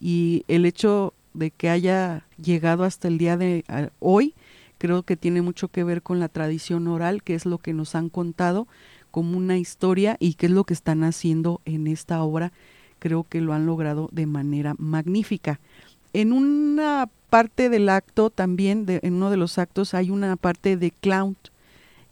Y 0.00 0.44
el 0.48 0.66
hecho 0.66 1.14
de 1.34 1.50
que 1.50 1.68
haya 1.68 2.24
llegado 2.42 2.84
hasta 2.84 3.08
el 3.08 3.18
día 3.18 3.36
de 3.36 3.64
hoy, 4.00 4.34
creo 4.78 5.02
que 5.02 5.16
tiene 5.16 5.42
mucho 5.42 5.68
que 5.68 5.84
ver 5.84 6.02
con 6.02 6.20
la 6.20 6.28
tradición 6.28 6.88
oral, 6.88 7.22
que 7.22 7.34
es 7.34 7.46
lo 7.46 7.58
que 7.58 7.72
nos 7.72 7.94
han 7.94 8.08
contado 8.08 8.66
como 9.10 9.36
una 9.36 9.58
historia 9.58 10.16
y 10.18 10.34
qué 10.34 10.46
es 10.46 10.52
lo 10.52 10.64
que 10.64 10.74
están 10.74 11.04
haciendo 11.04 11.60
en 11.64 11.86
esta 11.86 12.22
obra. 12.22 12.52
Creo 12.98 13.24
que 13.24 13.40
lo 13.40 13.52
han 13.52 13.66
logrado 13.66 14.08
de 14.12 14.26
manera 14.26 14.74
magnífica. 14.78 15.60
En 16.12 16.32
una 16.32 17.08
parte 17.30 17.68
del 17.68 17.88
acto 17.88 18.30
también, 18.30 18.86
en 18.88 19.14
uno 19.14 19.30
de 19.30 19.36
los 19.36 19.58
actos, 19.58 19.94
hay 19.94 20.10
una 20.10 20.36
parte 20.36 20.76
de 20.76 20.90
clown. 20.90 21.36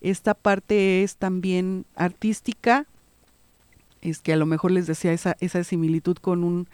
Esta 0.01 0.35
parte 0.35 1.03
es 1.03 1.17
también 1.17 1.87
artística, 1.95 2.87
es 4.01 4.19
que 4.19 4.33
a 4.33 4.37
lo 4.37 4.47
mejor 4.47 4.73
les 4.73 4.87
decía 4.87 5.13
esa, 5.13 5.37
esa 5.41 5.63
similitud 5.63 6.17
con 6.17 6.43
un 6.43 6.67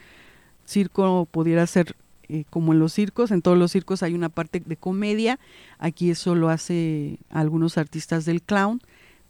circo 0.64 1.26
pudiera 1.30 1.66
ser 1.66 1.94
eh, 2.28 2.44
como 2.50 2.72
en 2.72 2.78
los 2.78 2.92
circos, 2.92 3.30
en 3.30 3.42
todos 3.42 3.56
los 3.56 3.72
circos 3.72 4.02
hay 4.02 4.14
una 4.14 4.28
parte 4.28 4.60
de 4.64 4.76
comedia, 4.76 5.38
aquí 5.78 6.10
eso 6.10 6.34
lo 6.34 6.48
hace 6.48 7.18
algunos 7.30 7.78
artistas 7.78 8.24
del 8.24 8.42
clown, 8.42 8.80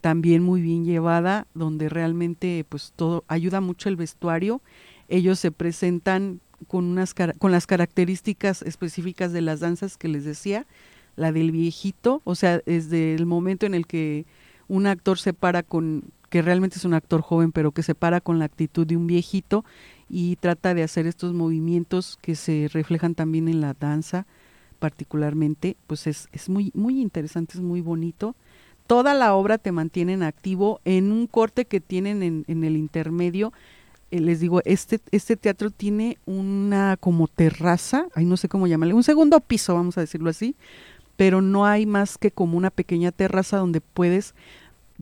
también 0.00 0.42
muy 0.42 0.60
bien 0.60 0.84
llevada, 0.84 1.46
donde 1.54 1.88
realmente 1.88 2.64
pues 2.68 2.92
todo 2.94 3.24
ayuda 3.28 3.60
mucho 3.60 3.88
el 3.88 3.96
vestuario, 3.96 4.60
ellos 5.08 5.38
se 5.38 5.50
presentan 5.50 6.40
con 6.66 6.84
unas 6.84 7.14
con 7.14 7.52
las 7.52 7.66
características 7.66 8.62
específicas 8.62 9.32
de 9.32 9.42
las 9.42 9.60
danzas 9.60 9.96
que 9.96 10.08
les 10.08 10.24
decía, 10.24 10.66
la 11.14 11.32
del 11.32 11.52
viejito, 11.52 12.20
o 12.24 12.34
sea, 12.34 12.60
desde 12.64 13.14
el 13.14 13.26
momento 13.26 13.66
en 13.66 13.74
el 13.74 13.86
que 13.86 14.26
un 14.68 14.86
actor 14.86 15.18
se 15.18 15.32
para 15.32 15.62
con 15.62 16.04
que 16.28 16.42
realmente 16.42 16.76
es 16.76 16.84
un 16.84 16.94
actor 16.94 17.22
joven, 17.22 17.52
pero 17.52 17.72
que 17.72 17.82
se 17.82 17.94
para 17.94 18.20
con 18.20 18.38
la 18.38 18.44
actitud 18.44 18.86
de 18.86 18.96
un 18.96 19.06
viejito 19.06 19.64
y 20.08 20.36
trata 20.36 20.74
de 20.74 20.82
hacer 20.82 21.06
estos 21.06 21.32
movimientos 21.34 22.18
que 22.20 22.34
se 22.34 22.68
reflejan 22.72 23.14
también 23.14 23.48
en 23.48 23.60
la 23.60 23.74
danza 23.74 24.26
particularmente, 24.78 25.76
pues 25.86 26.06
es, 26.06 26.28
es 26.32 26.48
muy, 26.48 26.70
muy 26.74 27.00
interesante, 27.00 27.54
es 27.54 27.60
muy 27.60 27.80
bonito. 27.80 28.36
Toda 28.86 29.12
la 29.12 29.34
obra 29.34 29.58
te 29.58 29.72
mantiene 29.72 30.14
en 30.14 30.22
activo 30.22 30.80
en 30.84 31.12
un 31.12 31.26
corte 31.26 31.64
que 31.64 31.80
tienen 31.80 32.22
en, 32.22 32.44
en 32.46 32.64
el 32.64 32.76
intermedio. 32.76 33.52
Eh, 34.10 34.20
les 34.20 34.40
digo, 34.40 34.62
este, 34.64 35.00
este 35.10 35.36
teatro 35.36 35.70
tiene 35.70 36.18
una 36.24 36.96
como 36.98 37.28
terraza, 37.28 38.06
ahí 38.14 38.24
no 38.24 38.36
sé 38.36 38.48
cómo 38.48 38.66
llamarle, 38.66 38.94
un 38.94 39.02
segundo 39.02 39.40
piso, 39.40 39.74
vamos 39.74 39.98
a 39.98 40.00
decirlo 40.00 40.30
así, 40.30 40.56
pero 41.16 41.42
no 41.42 41.66
hay 41.66 41.84
más 41.84 42.16
que 42.16 42.30
como 42.30 42.56
una 42.56 42.70
pequeña 42.70 43.12
terraza 43.12 43.58
donde 43.58 43.80
puedes 43.80 44.34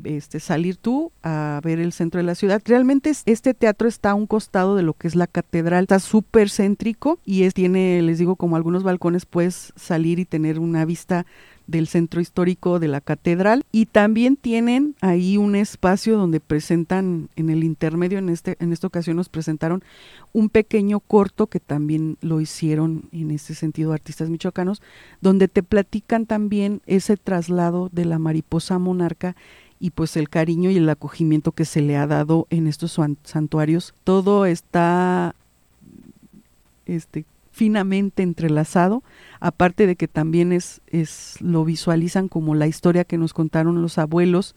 este, 0.05 0.41
salir 0.41 0.77
tú 0.77 1.13
a 1.23 1.61
ver 1.65 1.79
el 1.79 1.93
centro 1.93 2.19
de 2.19 2.25
la 2.25 2.35
ciudad. 2.35 2.63
Realmente 2.65 3.13
este 3.25 3.55
teatro 3.55 3.89
está 3.89 4.11
a 4.11 4.15
un 4.15 4.27
costado 4.27 4.77
de 4.77 4.83
lo 4.83 4.95
que 4.95 5.09
es 5.09 5.17
la 5.17 5.27
catedral, 5.27 5.85
está 5.85 5.99
súper 5.99 6.51
céntrico 6.51 7.19
y 7.25 7.45
es, 7.45 7.55
tiene, 7.55 8.03
les 8.03 8.19
digo, 8.19 8.37
como 8.37 8.57
algunos 8.57 8.83
balcones, 8.83 9.27
puedes 9.27 9.73
salir 9.77 10.19
y 10.19 10.25
tener 10.25 10.59
una 10.59 10.85
vista 10.85 11.27
del 11.67 11.89
centro 11.89 12.21
histórico 12.21 12.79
de 12.79 12.89
la 12.89 13.01
catedral 13.01 13.65
y 13.73 13.87
también 13.87 14.37
tienen 14.37 14.95
ahí 15.01 15.37
un 15.37 15.57
espacio 15.57 16.17
donde 16.17 16.41
presentan 16.41 17.29
en 17.37 17.51
el 17.51 17.65
intermedio 17.65 18.19
en 18.19 18.29
este 18.29 18.57
en 18.61 18.73
esta 18.73 18.87
ocasión 18.87 19.17
nos 19.17 19.29
presentaron 19.29 19.83
un 20.33 20.49
pequeño 20.49 21.01
corto 21.01 21.49
que 21.49 21.61
también 21.61 22.19
lo 22.21 22.41
hicieron 22.41 23.09
en 23.13 23.33
este 23.33 23.55
sentido 23.55 23.93
artistas 23.93 24.31
michoacanos 24.31 24.81
donde 25.21 25.49
te 25.49 25.63
platican 25.63 26.27
también 26.27 26.83
ese 26.87 27.17
traslado 27.17 27.89
de 27.93 28.05
la 28.05 28.19
mariposa 28.19 28.79
monarca 28.79 29.35
y 29.79 29.91
pues 29.91 30.17
el 30.17 30.29
cariño 30.29 30.71
y 30.71 30.77
el 30.77 30.89
acogimiento 30.89 31.53
que 31.53 31.65
se 31.65 31.83
le 31.83 31.97
ha 31.97 32.07
dado 32.07 32.47
en 32.51 32.67
estos 32.67 32.99
santuarios. 33.25 33.95
Todo 34.05 34.47
está 34.47 35.35
este, 36.87 37.25
finamente 37.51 38.23
entrelazado, 38.23 39.03
aparte 39.41 39.87
de 39.87 39.97
que 39.97 40.09
también 40.09 40.53
es, 40.53 40.81
es 40.87 41.41
lo 41.41 41.65
visualizan 41.65 42.29
como 42.29 42.55
la 42.55 42.67
historia 42.67 43.05
que 43.05 43.19
nos 43.19 43.35
contaron 43.35 43.83
los 43.83 43.99
abuelos 43.99 44.55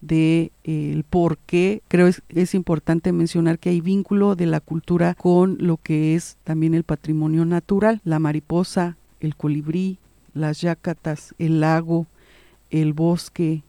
de 0.00 0.50
eh, 0.64 0.92
el 0.92 1.04
por 1.04 1.38
qué 1.38 1.80
creo 1.88 2.08
es, 2.08 2.22
es 2.28 2.54
importante 2.54 3.12
mencionar 3.12 3.58
que 3.58 3.70
hay 3.70 3.80
vínculo 3.80 4.34
de 4.34 4.46
la 4.46 4.60
cultura 4.60 5.14
con 5.14 5.56
lo 5.60 5.76
que 5.76 6.16
es 6.16 6.36
también 6.44 6.74
el 6.74 6.82
patrimonio 6.82 7.44
natural, 7.44 8.00
la 8.04 8.18
mariposa, 8.18 8.96
el 9.20 9.36
colibrí, 9.36 9.98
las 10.34 10.60
yacatas, 10.60 11.34
el 11.38 11.60
lago, 11.60 12.06
el 12.70 12.92
bosque, 12.92 13.62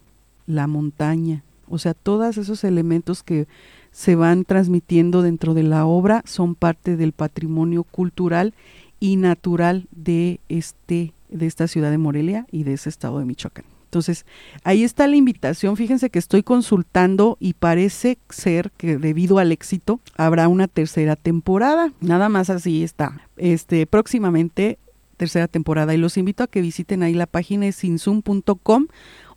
la 0.45 0.67
montaña. 0.67 1.43
O 1.69 1.77
sea, 1.77 1.93
todos 1.93 2.37
esos 2.37 2.63
elementos 2.63 3.23
que 3.23 3.47
se 3.91 4.15
van 4.15 4.43
transmitiendo 4.43 5.21
dentro 5.21 5.53
de 5.53 5.63
la 5.63 5.85
obra 5.85 6.23
son 6.25 6.55
parte 6.55 6.97
del 6.97 7.13
patrimonio 7.13 7.83
cultural 7.83 8.53
y 8.99 9.15
natural 9.15 9.87
de 9.91 10.39
este 10.49 11.13
de 11.29 11.47
esta 11.47 11.67
ciudad 11.67 11.89
de 11.89 11.97
Morelia 11.97 12.45
y 12.51 12.63
de 12.63 12.73
ese 12.73 12.89
estado 12.89 13.17
de 13.17 13.25
Michoacán. 13.25 13.65
Entonces, 13.85 14.25
ahí 14.63 14.83
está 14.83 15.07
la 15.07 15.15
invitación. 15.15 15.77
Fíjense 15.77 16.09
que 16.09 16.17
estoy 16.19 16.41
consultando 16.41 17.37
y 17.39 17.53
parece 17.53 18.17
ser 18.29 18.71
que 18.77 18.97
debido 18.97 19.37
al 19.37 19.51
éxito 19.51 19.99
habrá 20.15 20.47
una 20.47 20.67
tercera 20.67 21.15
temporada. 21.15 21.91
Nada 22.01 22.29
más 22.29 22.49
así 22.49 22.83
está. 22.83 23.27
Este 23.37 23.85
próximamente 23.85 24.79
tercera 25.17 25.47
temporada 25.47 25.93
y 25.93 25.97
los 25.97 26.17
invito 26.17 26.43
a 26.43 26.47
que 26.47 26.61
visiten 26.61 27.03
ahí 27.03 27.13
la 27.13 27.27
página 27.27 27.71
sinzoom.com 27.71 28.87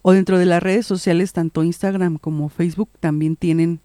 o 0.08 0.12
dentro 0.12 0.38
de 0.38 0.46
las 0.46 0.62
redes 0.62 0.86
sociales, 0.86 1.32
tanto 1.32 1.64
Instagram 1.64 2.18
como 2.18 2.48
Facebook, 2.48 2.88
también 3.00 3.34
tienen 3.34 3.80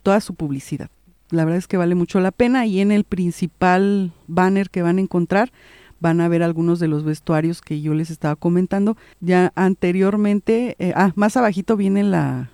toda 0.00 0.20
su 0.20 0.34
publicidad. 0.34 0.90
La 1.30 1.44
verdad 1.44 1.58
es 1.58 1.66
que 1.66 1.76
vale 1.76 1.96
mucho 1.96 2.20
la 2.20 2.30
pena 2.30 2.66
y 2.66 2.78
en 2.78 2.92
el 2.92 3.02
principal 3.02 4.12
banner 4.28 4.70
que 4.70 4.82
van 4.82 4.98
a 4.98 5.00
encontrar 5.00 5.50
van 5.98 6.20
a 6.20 6.28
ver 6.28 6.44
algunos 6.44 6.78
de 6.78 6.86
los 6.86 7.02
vestuarios 7.02 7.62
que 7.62 7.80
yo 7.80 7.94
les 7.94 8.10
estaba 8.10 8.36
comentando. 8.36 8.96
Ya 9.18 9.50
anteriormente, 9.56 10.76
eh, 10.78 10.92
ah, 10.94 11.10
más 11.16 11.36
abajito 11.36 11.76
viene 11.76 12.04
la, 12.04 12.48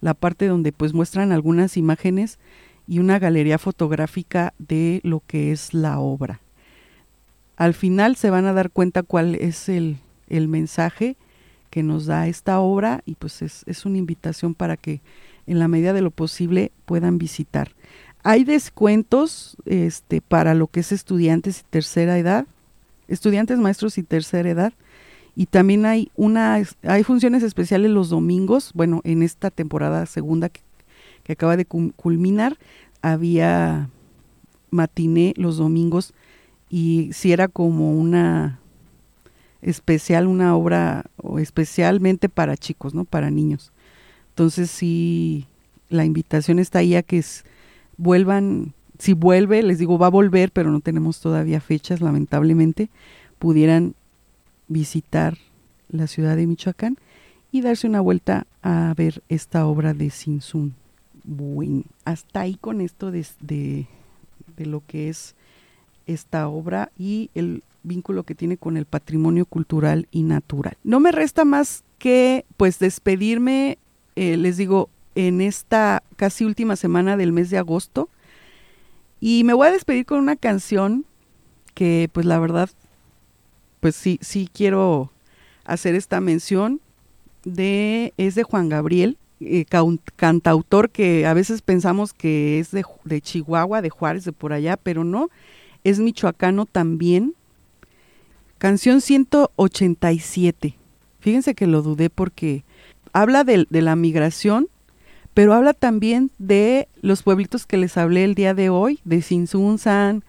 la 0.00 0.14
parte 0.14 0.46
donde 0.46 0.72
pues 0.72 0.94
muestran 0.94 1.32
algunas 1.32 1.76
imágenes 1.76 2.38
y 2.86 2.98
una 2.98 3.18
galería 3.18 3.58
fotográfica 3.58 4.54
de 4.58 5.00
lo 5.04 5.22
que 5.26 5.52
es 5.52 5.74
la 5.74 5.98
obra. 5.98 6.40
Al 7.58 7.74
final 7.74 8.16
se 8.16 8.30
van 8.30 8.46
a 8.46 8.54
dar 8.54 8.70
cuenta 8.70 9.02
cuál 9.02 9.34
es 9.34 9.68
el, 9.68 9.98
el 10.30 10.48
mensaje 10.48 11.18
que 11.78 11.84
nos 11.84 12.06
da 12.06 12.26
esta 12.26 12.58
obra 12.58 13.02
y 13.06 13.14
pues 13.14 13.40
es, 13.40 13.62
es 13.68 13.86
una 13.86 13.98
invitación 13.98 14.52
para 14.52 14.76
que 14.76 15.00
en 15.46 15.60
la 15.60 15.68
medida 15.68 15.92
de 15.92 16.02
lo 16.02 16.10
posible 16.10 16.72
puedan 16.86 17.18
visitar. 17.18 17.70
Hay 18.24 18.42
descuentos 18.42 19.56
este, 19.64 20.20
para 20.20 20.54
lo 20.54 20.66
que 20.66 20.80
es 20.80 20.90
estudiantes 20.90 21.60
y 21.60 21.70
tercera 21.70 22.18
edad, 22.18 22.48
estudiantes, 23.06 23.60
maestros 23.60 23.96
y 23.96 24.02
tercera 24.02 24.50
edad. 24.50 24.72
Y 25.36 25.46
también 25.46 25.86
hay 25.86 26.10
una 26.16 26.60
hay 26.82 27.04
funciones 27.04 27.44
especiales 27.44 27.92
los 27.92 28.08
domingos. 28.08 28.72
Bueno, 28.74 29.00
en 29.04 29.22
esta 29.22 29.52
temporada 29.52 30.04
segunda 30.06 30.48
que, 30.48 30.62
que 31.22 31.34
acaba 31.34 31.56
de 31.56 31.64
culminar, 31.64 32.58
había 33.02 33.88
matiné 34.70 35.32
los 35.36 35.58
domingos 35.58 36.12
y 36.68 37.10
si 37.12 37.30
era 37.30 37.46
como 37.46 37.92
una 37.92 38.58
especial, 39.62 40.26
una 40.26 40.56
obra 40.56 41.06
o 41.16 41.38
especialmente 41.38 42.28
para 42.28 42.56
chicos, 42.56 42.94
¿no? 42.94 43.04
Para 43.04 43.30
niños. 43.30 43.72
Entonces 44.30 44.70
sí, 44.70 45.46
la 45.88 46.04
invitación 46.04 46.58
está 46.58 46.80
ahí 46.80 46.94
a 46.94 47.02
que 47.02 47.24
vuelvan, 47.96 48.74
si 48.98 49.12
vuelve, 49.12 49.62
les 49.62 49.78
digo, 49.78 49.98
va 49.98 50.06
a 50.06 50.10
volver, 50.10 50.52
pero 50.52 50.70
no 50.70 50.80
tenemos 50.80 51.20
todavía 51.20 51.60
fechas, 51.60 52.00
lamentablemente, 52.00 52.88
pudieran 53.38 53.94
visitar 54.68 55.38
la 55.88 56.06
ciudad 56.06 56.36
de 56.36 56.46
Michoacán 56.46 56.98
y 57.50 57.62
darse 57.62 57.86
una 57.86 58.00
vuelta 58.00 58.46
a 58.62 58.94
ver 58.96 59.22
esta 59.28 59.66
obra 59.66 59.94
de 59.94 60.10
Sinsun. 60.10 60.74
Bueno, 61.24 61.84
hasta 62.04 62.40
ahí 62.40 62.54
con 62.54 62.80
esto 62.80 63.10
de, 63.10 63.26
de, 63.40 63.86
de 64.56 64.66
lo 64.66 64.82
que 64.86 65.08
es 65.08 65.34
esta 66.06 66.48
obra 66.48 66.90
y 66.98 67.30
el 67.34 67.62
vínculo 67.82 68.24
que 68.24 68.34
tiene 68.34 68.56
con 68.56 68.76
el 68.76 68.84
patrimonio 68.84 69.46
cultural 69.46 70.08
y 70.10 70.22
natural. 70.22 70.76
No 70.84 71.00
me 71.00 71.12
resta 71.12 71.44
más 71.44 71.84
que 71.98 72.44
pues 72.56 72.78
despedirme, 72.78 73.78
eh, 74.16 74.36
les 74.36 74.56
digo, 74.56 74.88
en 75.14 75.40
esta 75.40 76.02
casi 76.16 76.44
última 76.44 76.76
semana 76.76 77.16
del 77.16 77.32
mes 77.32 77.50
de 77.50 77.58
agosto. 77.58 78.08
Y 79.20 79.42
me 79.44 79.52
voy 79.52 79.66
a 79.66 79.72
despedir 79.72 80.06
con 80.06 80.18
una 80.20 80.36
canción 80.36 81.04
que 81.74 82.08
pues 82.12 82.24
la 82.26 82.38
verdad, 82.38 82.70
pues 83.80 83.96
sí, 83.96 84.18
sí 84.22 84.48
quiero 84.52 85.10
hacer 85.64 85.94
esta 85.94 86.20
mención. 86.20 86.80
De, 87.44 88.12
es 88.16 88.34
de 88.34 88.42
Juan 88.42 88.68
Gabriel, 88.68 89.16
eh, 89.40 89.64
cantautor 90.16 90.90
que 90.90 91.24
a 91.24 91.34
veces 91.34 91.62
pensamos 91.62 92.12
que 92.12 92.58
es 92.58 92.72
de, 92.72 92.84
de 93.04 93.20
Chihuahua, 93.20 93.80
de 93.80 93.90
Juárez, 93.90 94.24
de 94.24 94.32
por 94.32 94.52
allá, 94.52 94.76
pero 94.76 95.04
no, 95.04 95.30
es 95.84 96.00
michoacano 96.00 96.66
también. 96.66 97.34
Canción 98.58 99.00
187. 99.00 100.74
Fíjense 101.20 101.54
que 101.54 101.68
lo 101.68 101.80
dudé 101.82 102.10
porque 102.10 102.64
habla 103.12 103.44
de, 103.44 103.66
la 103.70 103.94
migración, 103.94 104.68
pero 105.32 105.54
habla 105.54 105.74
también 105.74 106.32
de 106.38 106.88
los 107.00 107.22
pueblitos 107.22 107.66
que 107.66 107.76
les 107.76 107.96
hablé 107.96 108.24
el 108.24 108.34
día 108.34 108.54
de 108.54 108.68
hoy, 108.68 108.98
de 109.04 109.22
Sinsunzan, 109.22 110.24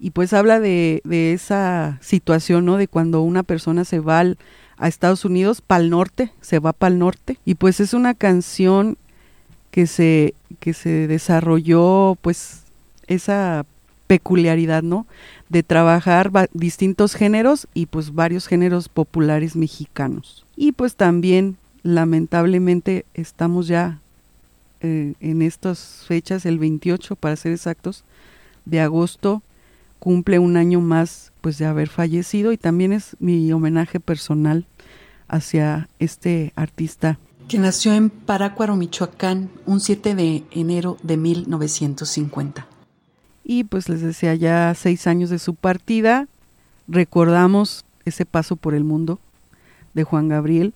y 0.00 0.10
pues 0.10 0.32
habla 0.32 0.58
de, 0.58 1.02
esa 1.34 1.98
situación, 2.00 2.64
¿no? 2.64 2.78
De 2.78 2.88
cuando 2.88 3.20
una 3.20 3.42
persona 3.42 3.84
se 3.84 4.00
va 4.00 4.24
a 4.78 4.88
Estados 4.88 5.26
Unidos, 5.26 5.60
para 5.60 5.82
el 5.82 5.90
norte, 5.90 6.32
se 6.40 6.58
va 6.58 6.72
para 6.72 6.94
el 6.94 6.98
norte, 6.98 7.38
y 7.44 7.56
pues 7.56 7.80
es 7.80 7.92
una 7.92 8.14
canción 8.14 8.96
que 9.70 9.86
se, 9.86 10.34
que 10.60 10.72
se 10.72 11.06
desarrolló, 11.08 12.16
pues, 12.22 12.62
esa 13.06 13.66
peculiaridad, 14.06 14.82
¿no? 14.82 15.06
De 15.48 15.62
trabajar 15.62 16.30
distintos 16.52 17.14
géneros 17.14 17.68
y 17.74 17.86
pues 17.86 18.14
varios 18.14 18.46
géneros 18.46 18.88
populares 18.88 19.56
mexicanos. 19.56 20.44
Y 20.56 20.72
pues 20.72 20.96
también, 20.96 21.56
lamentablemente, 21.82 23.04
estamos 23.14 23.68
ya 23.68 24.00
eh, 24.80 25.14
en 25.20 25.42
estas 25.42 26.04
fechas, 26.06 26.46
el 26.46 26.58
28 26.58 27.16
para 27.16 27.36
ser 27.36 27.52
exactos, 27.52 28.04
de 28.64 28.80
agosto, 28.80 29.42
cumple 29.98 30.38
un 30.38 30.56
año 30.56 30.80
más 30.80 31.32
pues 31.40 31.58
de 31.58 31.66
haber 31.66 31.88
fallecido 31.88 32.52
y 32.52 32.58
también 32.58 32.92
es 32.92 33.16
mi 33.20 33.52
homenaje 33.52 34.00
personal 34.00 34.66
hacia 35.28 35.88
este 35.98 36.52
artista 36.56 37.18
que 37.48 37.58
nació 37.58 37.94
en 37.94 38.10
Parácuaro, 38.10 38.74
Michoacán, 38.76 39.50
un 39.66 39.80
7 39.80 40.14
de 40.14 40.44
enero 40.50 40.96
de 41.02 41.16
1950. 41.16 42.66
Y 43.48 43.62
pues 43.62 43.88
les 43.88 44.00
decía 44.00 44.34
ya 44.34 44.74
seis 44.74 45.06
años 45.06 45.30
de 45.30 45.38
su 45.38 45.54
partida, 45.54 46.26
recordamos 46.88 47.84
ese 48.04 48.26
paso 48.26 48.56
por 48.56 48.74
el 48.74 48.82
mundo 48.82 49.20
de 49.94 50.02
Juan 50.02 50.26
Gabriel. 50.26 50.74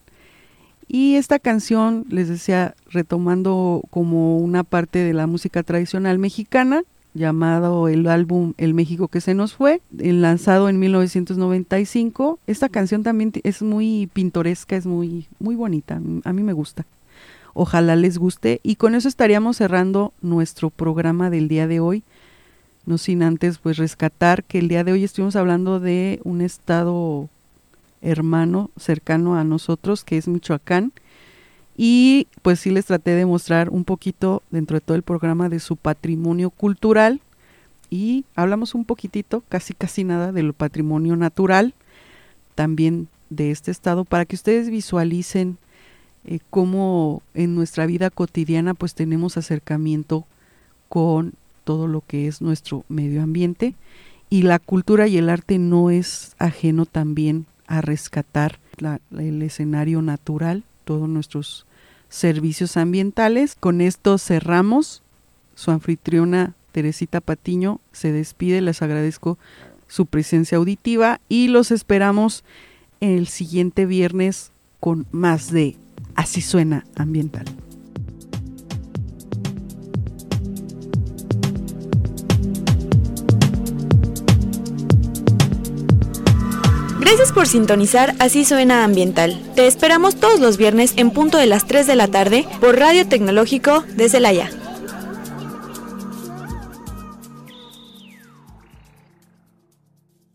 Y 0.86 1.16
esta 1.16 1.40
canción, 1.40 2.06
les 2.10 2.28
decía, 2.28 2.76
retomando 2.88 3.82
como 3.90 4.38
una 4.38 4.62
parte 4.62 5.00
de 5.00 5.12
la 5.12 5.26
música 5.26 5.64
tradicional 5.64 6.20
mexicana, 6.20 6.84
llamado 7.12 7.88
el 7.88 8.06
álbum 8.06 8.54
El 8.56 8.72
México 8.72 9.08
que 9.08 9.20
se 9.20 9.34
nos 9.34 9.52
fue, 9.54 9.80
lanzado 9.90 10.68
en 10.68 10.78
1995. 10.78 12.38
Esta 12.46 12.68
canción 12.68 13.02
también 13.02 13.32
es 13.42 13.62
muy 13.62 14.08
pintoresca, 14.12 14.76
es 14.76 14.86
muy, 14.86 15.26
muy 15.40 15.56
bonita, 15.56 16.00
a 16.22 16.32
mí 16.32 16.42
me 16.44 16.52
gusta. 16.52 16.86
Ojalá 17.52 17.96
les 17.96 18.16
guste 18.16 18.60
y 18.62 18.76
con 18.76 18.94
eso 18.94 19.08
estaríamos 19.08 19.56
cerrando 19.56 20.12
nuestro 20.22 20.70
programa 20.70 21.30
del 21.30 21.48
día 21.48 21.66
de 21.66 21.80
hoy 21.80 22.04
no 22.90 22.98
sin 22.98 23.22
antes 23.22 23.58
pues 23.58 23.76
rescatar 23.76 24.42
que 24.42 24.58
el 24.58 24.66
día 24.66 24.82
de 24.82 24.90
hoy 24.90 25.04
estuvimos 25.04 25.36
hablando 25.36 25.78
de 25.78 26.20
un 26.24 26.40
estado 26.40 27.28
hermano 28.02 28.70
cercano 28.76 29.36
a 29.36 29.44
nosotros 29.44 30.02
que 30.02 30.18
es 30.18 30.26
Michoacán. 30.26 30.92
Y 31.76 32.26
pues 32.42 32.58
sí 32.58 32.70
les 32.70 32.86
traté 32.86 33.12
de 33.12 33.26
mostrar 33.26 33.70
un 33.70 33.84
poquito 33.84 34.42
dentro 34.50 34.76
de 34.76 34.80
todo 34.80 34.96
el 34.96 35.04
programa 35.04 35.48
de 35.48 35.60
su 35.60 35.76
patrimonio 35.76 36.50
cultural. 36.50 37.20
Y 37.90 38.24
hablamos 38.34 38.74
un 38.74 38.84
poquitito, 38.84 39.44
casi 39.48 39.72
casi 39.72 40.02
nada 40.02 40.32
de 40.32 40.42
lo 40.42 40.52
patrimonio 40.52 41.14
natural 41.14 41.74
también 42.56 43.06
de 43.30 43.52
este 43.52 43.70
estado 43.70 44.04
para 44.04 44.24
que 44.24 44.34
ustedes 44.34 44.68
visualicen 44.68 45.58
eh, 46.24 46.40
cómo 46.50 47.22
en 47.34 47.54
nuestra 47.54 47.86
vida 47.86 48.10
cotidiana 48.10 48.74
pues 48.74 48.94
tenemos 48.94 49.36
acercamiento 49.36 50.26
con 50.88 51.34
todo 51.70 51.86
lo 51.86 52.02
que 52.04 52.26
es 52.26 52.42
nuestro 52.42 52.84
medio 52.88 53.22
ambiente 53.22 53.76
y 54.28 54.42
la 54.42 54.58
cultura 54.58 55.06
y 55.06 55.18
el 55.18 55.30
arte 55.30 55.56
no 55.56 55.88
es 55.88 56.34
ajeno 56.36 56.84
también 56.84 57.46
a 57.68 57.80
rescatar 57.80 58.58
el 59.16 59.40
escenario 59.40 60.02
natural, 60.02 60.64
todos 60.84 61.08
nuestros 61.08 61.66
servicios 62.08 62.76
ambientales. 62.76 63.54
Con 63.54 63.82
esto 63.82 64.18
cerramos. 64.18 65.04
Su 65.54 65.70
anfitriona 65.70 66.54
Teresita 66.72 67.20
Patiño 67.20 67.80
se 67.92 68.10
despide, 68.10 68.60
les 68.62 68.82
agradezco 68.82 69.38
su 69.86 70.06
presencia 70.06 70.58
auditiva 70.58 71.20
y 71.28 71.46
los 71.46 71.70
esperamos 71.70 72.42
el 72.98 73.28
siguiente 73.28 73.86
viernes 73.86 74.50
con 74.80 75.06
más 75.12 75.52
de 75.52 75.76
Así 76.16 76.40
suena 76.40 76.84
ambiental. 76.96 77.44
Gracias 87.10 87.32
por 87.32 87.48
sintonizar 87.48 88.14
Así 88.20 88.44
Suena 88.44 88.84
Ambiental. 88.84 89.36
Te 89.56 89.66
esperamos 89.66 90.14
todos 90.14 90.38
los 90.38 90.56
viernes 90.56 90.92
en 90.94 91.10
punto 91.10 91.38
de 91.38 91.46
las 91.46 91.66
3 91.66 91.84
de 91.88 91.96
la 91.96 92.06
tarde 92.06 92.46
por 92.60 92.78
Radio 92.78 93.04
Tecnológico 93.04 93.82
de 93.96 94.08
Celaya. 94.08 94.48